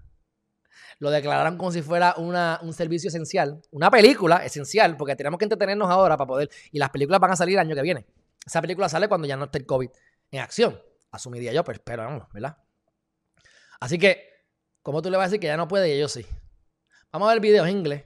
[1.00, 3.62] Lo declararon como si fuera una- un servicio esencial.
[3.72, 6.50] Una película esencial, porque tenemos que entretenernos ahora para poder.
[6.72, 8.06] Y las películas van a salir el año que viene.
[8.46, 9.90] Esa película sale cuando ya no esté el COVID
[10.32, 10.82] en acción.
[11.12, 12.56] Asumiría yo, pero esperamos, ¿verdad?
[13.82, 14.37] Así que,
[14.88, 16.26] ¿cómo tú le vas a decir que ya no puede y ellos sí?
[17.12, 18.06] Vamos a ver videos en inglés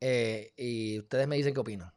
[0.00, 1.94] eh, y ustedes me dicen qué opinan.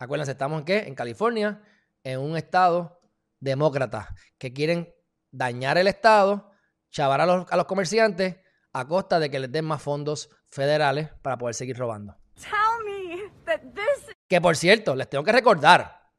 [0.00, 0.78] Acuérdense, estamos en qué?
[0.78, 1.62] En California,
[2.02, 3.00] en un estado
[3.38, 4.92] demócrata que quieren
[5.30, 6.50] dañar el estado,
[6.90, 8.34] chavar a los, a los comerciantes
[8.72, 12.16] a costa de que les den más fondos federales para poder seguir robando.
[12.34, 16.10] Tell me that this Que por cierto, les tengo que recordar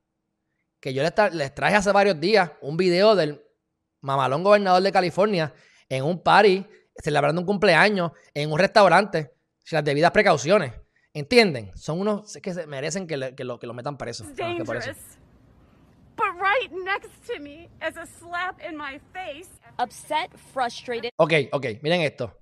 [0.80, 3.44] que yo les, tra- les traje hace varios días un video del
[4.00, 5.54] mamalón gobernador de California
[5.90, 6.66] en un party,
[7.04, 9.34] celebrando un cumpleaños en un restaurante,
[9.64, 10.74] sin las debidas precauciones.
[11.14, 11.72] ¿Entienden?
[11.76, 14.24] Son unos es que se merecen que, le- que lo, que lo metan preso.
[14.36, 14.88] que por eso.
[14.88, 15.18] dangerous.
[16.16, 21.66] But right next to me, as a slap in my face, Upset, frustrated, Ok, ok,
[21.84, 22.36] miren esto.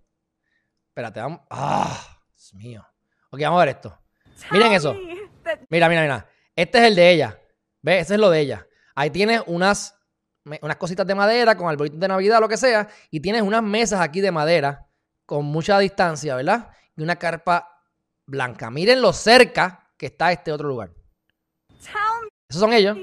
[0.89, 1.41] Espérate, vamos.
[1.49, 2.21] ¡Ah!
[2.29, 2.85] Dios mío.
[3.29, 3.99] Ok, vamos a ver esto.
[4.51, 4.93] Miren eso.
[5.69, 6.29] Mira, mira, mira.
[6.55, 7.39] Este es el de ella.
[7.81, 8.03] ¿Ves?
[8.03, 8.67] Ese es lo de ella.
[8.95, 9.97] Ahí tienes unas,
[10.61, 12.87] unas cositas de madera con arbolitos de Navidad, lo que sea.
[13.09, 14.87] Y tienes unas mesas aquí de madera
[15.25, 16.69] con mucha distancia, ¿verdad?
[16.95, 17.81] Y una carpa
[18.27, 18.69] blanca.
[18.69, 20.91] Miren lo cerca que está este otro lugar.
[22.49, 22.95] Esos son ellos.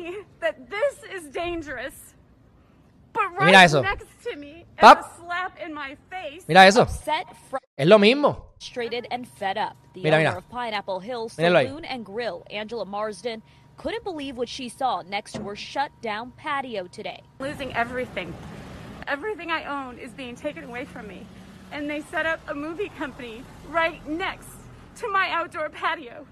[3.45, 3.83] mira eso.
[4.81, 5.03] Pap.
[6.49, 6.87] Mira eso.
[7.77, 8.55] Es lo mismo.
[9.95, 10.31] Mira, mira.
[11.39, 11.67] Míralo ahí.
[13.79, 16.33] Saloon and Grill, Angela Marsden, couldn't believe what she saw next to her shut down
[16.33, 17.23] patio today.
[17.39, 18.35] losing everything.
[19.07, 21.27] Everything I own is being taken away from me.
[21.73, 24.49] And they set up a movie company right next
[24.97, 26.27] to my outdoor patio.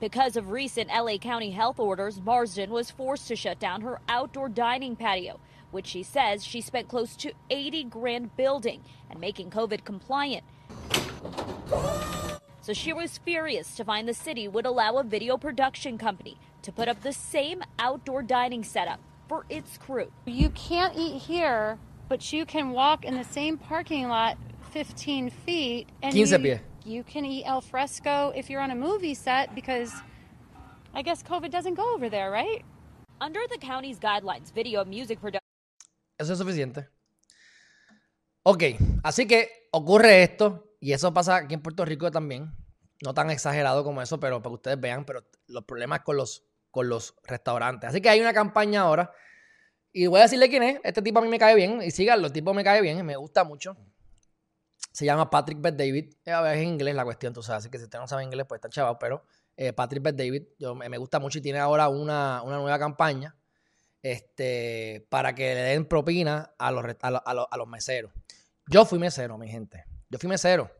[0.00, 4.48] Because of recent LA County health orders, Marsden was forced to shut down her outdoor
[4.48, 5.38] dining patio,
[5.70, 10.44] which she says she spent close to 80 grand building and making COVID compliant.
[12.66, 16.72] So she was furious to find the city would allow a video production company to
[16.72, 18.98] put up the same outdoor dining setup
[19.28, 20.10] for its crew.
[20.24, 24.36] You can't eat here, but you can walk in the same parking lot
[24.72, 29.54] 15 feet and you, you can eat al fresco if you're on a movie set
[29.54, 29.92] because
[30.92, 32.64] I guess COVID doesn't go over there, right?
[33.20, 35.46] Under the county's guidelines, video music production
[36.18, 36.88] Eso es suficiente.
[38.42, 42.52] Ok, así que ocurre esto, y eso pasa aquí en Puerto Rico también.
[43.02, 46.44] No tan exagerado como eso, pero para que ustedes vean, pero los problemas con los,
[46.70, 47.90] con los restaurantes.
[47.90, 49.12] Así que hay una campaña ahora,
[49.92, 50.80] y voy a decirle quién es.
[50.84, 53.16] Este tipo a mí me cae bien, y síganlo, el tipo me cae bien, me
[53.16, 53.76] gusta mucho.
[54.92, 56.14] Se llama Patrick Bet David.
[56.24, 57.64] Eh, Es en inglés la cuestión, tú sabes.
[57.64, 58.96] Así que si usted no sabe inglés, pues está chaval.
[58.98, 59.24] Pero
[59.56, 63.36] eh, Patrick Bet David, yo, me gusta mucho y tiene ahora una, una nueva campaña
[64.02, 68.12] este, para que le den propina a los, a, a a los meseros.
[68.68, 69.84] Yo fui mesero, mi gente.
[70.16, 70.70] Yo fui mesero.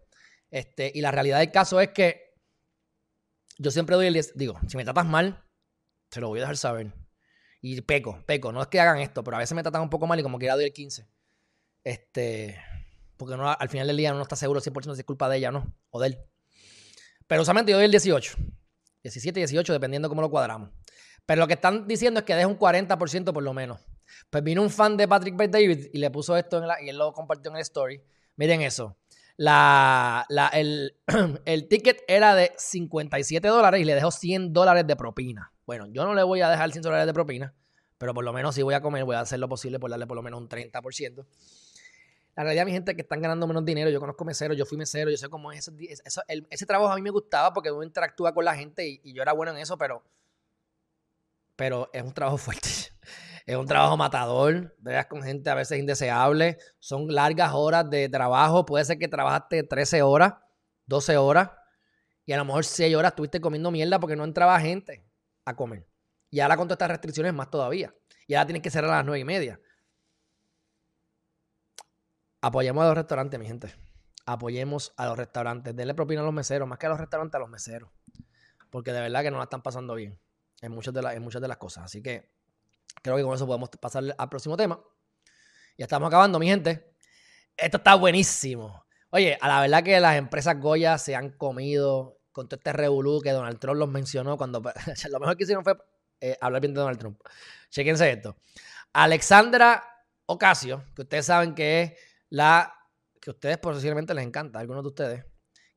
[0.50, 2.32] Este, y la realidad del caso es que
[3.58, 4.32] yo siempre doy el 10.
[4.34, 5.44] Digo, si me tratas mal,
[6.08, 6.94] te lo voy a dejar saber.
[7.60, 8.50] Y peco, peco.
[8.50, 10.38] No es que hagan esto, pero a veces me tratan un poco mal y como
[10.38, 11.06] quiera doy el 15.
[11.84, 12.58] Este,
[13.18, 15.70] porque al final del día no está seguro 100% si es culpa de ella no,
[15.90, 16.18] o de él.
[17.26, 18.38] Pero usualmente yo doy el 18.
[19.02, 20.70] 17, 18, dependiendo cómo lo cuadramos.
[21.26, 23.80] Pero lo que están diciendo es que deja un 40% por lo menos.
[24.30, 26.88] Pues vino un fan de Patrick Bet David y le puso esto en la, y
[26.88, 28.02] él lo compartió en el story.
[28.36, 28.96] Miren eso.
[29.36, 30.96] La, la- el,
[31.44, 35.52] el ticket era de 57 dólares y le dejó 100 dólares de propina.
[35.66, 37.54] Bueno, yo no le voy a dejar 100 dólares de propina,
[37.98, 40.06] pero por lo menos si voy a comer, voy a hacer lo posible por darle
[40.06, 41.26] por lo menos un 30%.
[42.36, 43.88] La realidad, mi gente, es que están ganando menos dinero.
[43.90, 45.68] Yo conozco meseros, yo fui mesero, yo sé cómo es.
[45.68, 49.00] Ese, el- ese trabajo a mí me gustaba porque uno interactúa con la gente y,
[49.04, 50.02] y yo era bueno en eso, pero,
[51.56, 52.68] pero es un trabajo fuerte.
[53.46, 56.58] Es un trabajo matador, veas con gente a veces indeseable.
[56.80, 58.66] Son largas horas de trabajo.
[58.66, 60.34] Puede ser que trabajaste 13 horas,
[60.86, 61.50] 12 horas,
[62.24, 65.06] y a lo mejor 6 horas estuviste comiendo mierda porque no entraba gente
[65.44, 65.86] a comer.
[66.28, 67.94] Y ahora con todas estas restricciones más todavía.
[68.26, 69.60] Y ahora tienes que cerrar a las 9 y media.
[72.42, 73.72] Apoyemos a los restaurantes, mi gente.
[74.26, 75.74] Apoyemos a los restaurantes.
[75.74, 77.90] Denle propina a los meseros, más que a los restaurantes, a los meseros.
[78.70, 80.18] Porque de verdad que no la están pasando bien
[80.62, 81.84] en muchas de, las- en muchas de las cosas.
[81.84, 82.28] Así que
[83.02, 84.80] creo que con eso podemos pasar al próximo tema.
[85.78, 86.94] Ya estamos acabando, mi gente.
[87.56, 88.84] Esto está buenísimo.
[89.10, 93.20] Oye, a la verdad que las empresas Goya se han comido con todo este revolú
[93.22, 94.60] que Donald Trump los mencionó cuando
[95.10, 95.76] lo mejor que hicieron fue
[96.20, 97.20] eh, hablar bien de Donald Trump.
[97.70, 98.36] Chequense esto.
[98.92, 99.84] Alexandra
[100.26, 101.92] Ocasio, que ustedes saben que es
[102.28, 102.74] la
[103.20, 105.24] que ustedes posiblemente les encanta, algunos de ustedes,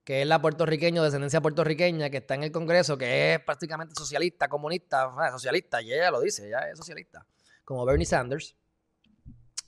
[0.10, 3.94] que es la puertorriqueña, de descendencia puertorriqueña, que está en el Congreso, que es prácticamente
[3.96, 7.24] socialista, comunista, ah, socialista, y ella lo dice, ella es socialista,
[7.64, 8.56] como Bernie Sanders.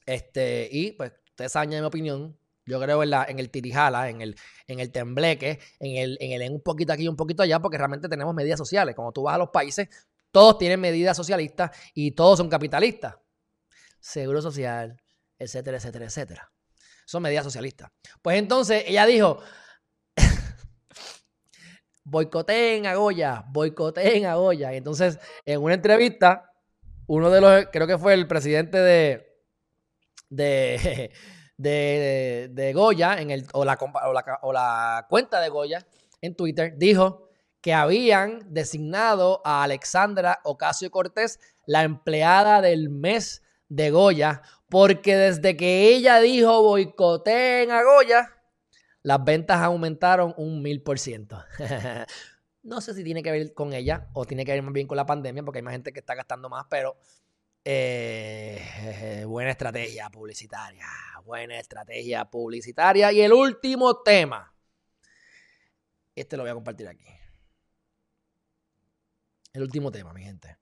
[0.04, 2.36] Este, y pues ustedes saben ya mi opinión.
[2.66, 4.36] Yo creo en, la, en el tirijala, en el,
[4.66, 7.60] en el tembleque, en el, en el en un poquito aquí y un poquito allá,
[7.60, 8.96] porque realmente tenemos medidas sociales.
[8.96, 9.90] Cuando tú vas a los países,
[10.32, 13.14] todos tienen medidas socialistas y todos son capitalistas.
[14.00, 15.00] Seguro social,
[15.38, 16.52] etcétera, etcétera, etcétera.
[17.06, 17.92] Son medidas socialistas.
[18.24, 19.40] Pues entonces ella dijo,
[22.12, 24.74] boicoteen a Goya, boicoteen a Goya.
[24.74, 26.52] Y entonces, en una entrevista,
[27.08, 29.40] uno de los, creo que fue el presidente de,
[30.30, 31.12] de,
[31.58, 35.88] de, de Goya, en el, o, la, o, la, o la cuenta de Goya
[36.20, 37.30] en Twitter, dijo
[37.62, 45.56] que habían designado a Alexandra Ocasio Cortés la empleada del mes de Goya, porque desde
[45.56, 48.41] que ella dijo boicoteen a Goya,
[49.04, 51.44] las ventas aumentaron un mil por ciento.
[52.64, 54.96] No sé si tiene que ver con ella o tiene que ver más bien con
[54.96, 56.96] la pandemia, porque hay más gente que está gastando más, pero
[57.66, 60.86] eh, buena estrategia publicitaria.
[61.24, 63.12] Buena estrategia publicitaria.
[63.12, 64.54] Y el último tema.
[66.16, 67.06] Este lo voy a compartir aquí.
[69.54, 70.58] El último tema, mi gente.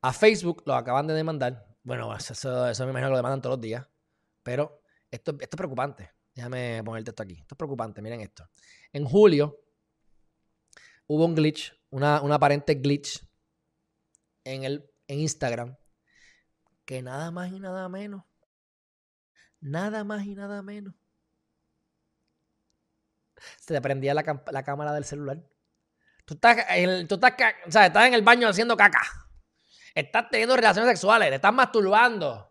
[0.00, 1.66] A Facebook lo acaban de demandar.
[1.82, 3.86] Bueno, eso, eso me imagino que lo demandan todos los días.
[4.42, 6.17] Pero esto, esto es preocupante.
[6.38, 7.34] Déjame ponerte esto aquí.
[7.34, 8.00] Esto es preocupante.
[8.00, 8.48] Miren esto.
[8.92, 9.58] En julio
[11.08, 13.26] hubo un glitch, una, un aparente glitch
[14.44, 15.76] en, el, en Instagram
[16.84, 18.22] que nada más y nada menos,
[19.58, 20.94] nada más y nada menos,
[23.58, 25.42] se te prendía la, la cámara del celular.
[26.24, 27.32] Tú estás, en- tú estás,
[27.66, 29.02] o sea, estás en el baño haciendo caca.
[29.92, 32.47] Estás teniendo relaciones sexuales, te estás masturbando.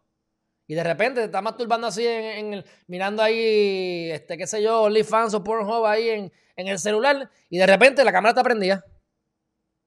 [0.67, 4.83] Y de repente te estás masturbando así en, el, mirando ahí, este, qué sé yo,
[4.83, 7.31] OnlyFans o Pornhub ahí en, en el celular.
[7.49, 8.83] Y de repente la cámara está prendida.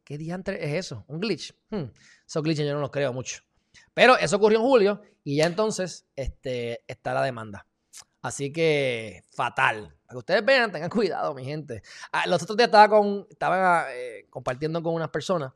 [0.04, 1.04] ¿Qué diantre es eso?
[1.06, 1.54] ¿Un glitch?
[1.68, 1.84] Hmm,
[2.26, 3.42] Esos glitches yo no los creo mucho.
[3.94, 7.66] Pero eso ocurrió en julio y ya entonces este, está la demanda.
[8.22, 9.94] Así que fatal.
[10.02, 11.82] Para que ustedes vean, tengan cuidado, mi gente.
[12.10, 15.52] Ah, los otros días estaba, con, estaba eh, compartiendo con unas personas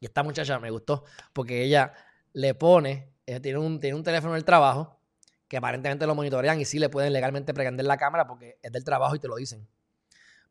[0.00, 1.92] y esta muchacha me gustó porque ella
[2.32, 5.00] le pone, ella tiene un, tiene un teléfono en el trabajo
[5.48, 8.84] que aparentemente lo monitorean y sí le pueden legalmente prender la cámara porque es del
[8.84, 9.68] trabajo y te lo dicen.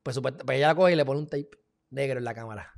[0.03, 1.49] Pues, pues ella la coge y le pone un tape
[1.89, 2.73] negro en la cámara.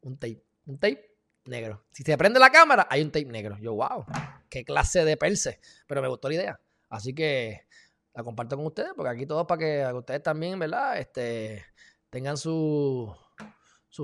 [0.00, 0.42] Un tape.
[0.66, 1.86] Un tape negro.
[1.92, 3.56] Si se prende la cámara, hay un tape negro.
[3.58, 4.04] Yo, wow,
[4.50, 5.60] qué clase de perse.
[5.86, 6.60] Pero me gustó la idea.
[6.88, 7.66] Así que
[8.14, 10.98] la comparto con ustedes, porque aquí todo para que ustedes también, ¿verdad?
[10.98, 11.64] Este,
[12.10, 13.14] tengan sus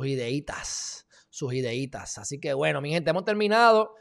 [0.05, 1.07] ideitas.
[1.29, 2.19] Sus ideitas.
[2.19, 3.95] Así que bueno, mi gente, hemos terminado.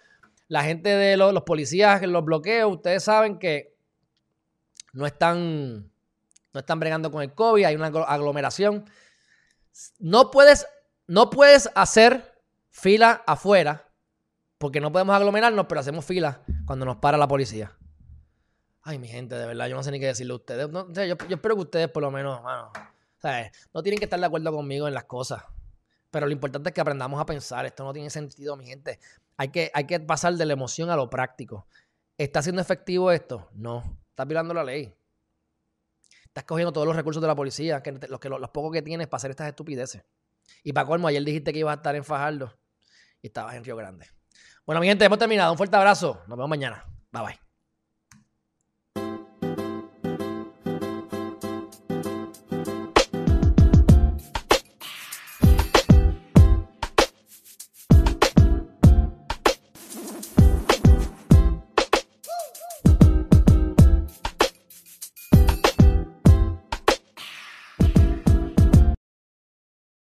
[0.51, 3.73] La gente de los, los policías, los bloqueos, ustedes saben que
[4.91, 5.89] no están,
[6.51, 8.83] no están bregando con el COVID, hay una aglomeración.
[9.99, 10.67] No puedes,
[11.07, 12.37] no puedes hacer
[12.69, 13.93] fila afuera,
[14.57, 17.71] porque no podemos aglomerarnos, pero hacemos fila cuando nos para la policía.
[18.81, 20.69] Ay, mi gente, de verdad, yo no sé ni qué decirle a ustedes.
[20.69, 22.41] yo, espero que ustedes, por lo menos,
[23.73, 25.45] no tienen que estar de acuerdo conmigo en las cosas.
[26.09, 27.65] Pero lo importante es que aprendamos a pensar.
[27.65, 28.99] Esto no tiene sentido, mi gente.
[29.41, 31.65] Hay que, hay que pasar de la emoción a lo práctico.
[32.15, 33.49] ¿Está siendo efectivo esto?
[33.53, 33.97] No.
[34.09, 34.93] Estás violando la ley.
[36.25, 39.07] Estás cogiendo todos los recursos de la policía, que, los, que, los, pocos que tienes
[39.07, 40.03] para hacer estas estupideces.
[40.63, 42.55] Y para colmo, ayer dijiste que ibas a estar en Fajardo
[43.19, 44.05] y estabas en Río Grande.
[44.63, 45.53] Bueno, mi gente, hemos terminado.
[45.53, 46.21] Un fuerte abrazo.
[46.27, 46.85] Nos vemos mañana.
[47.11, 47.50] Bye bye.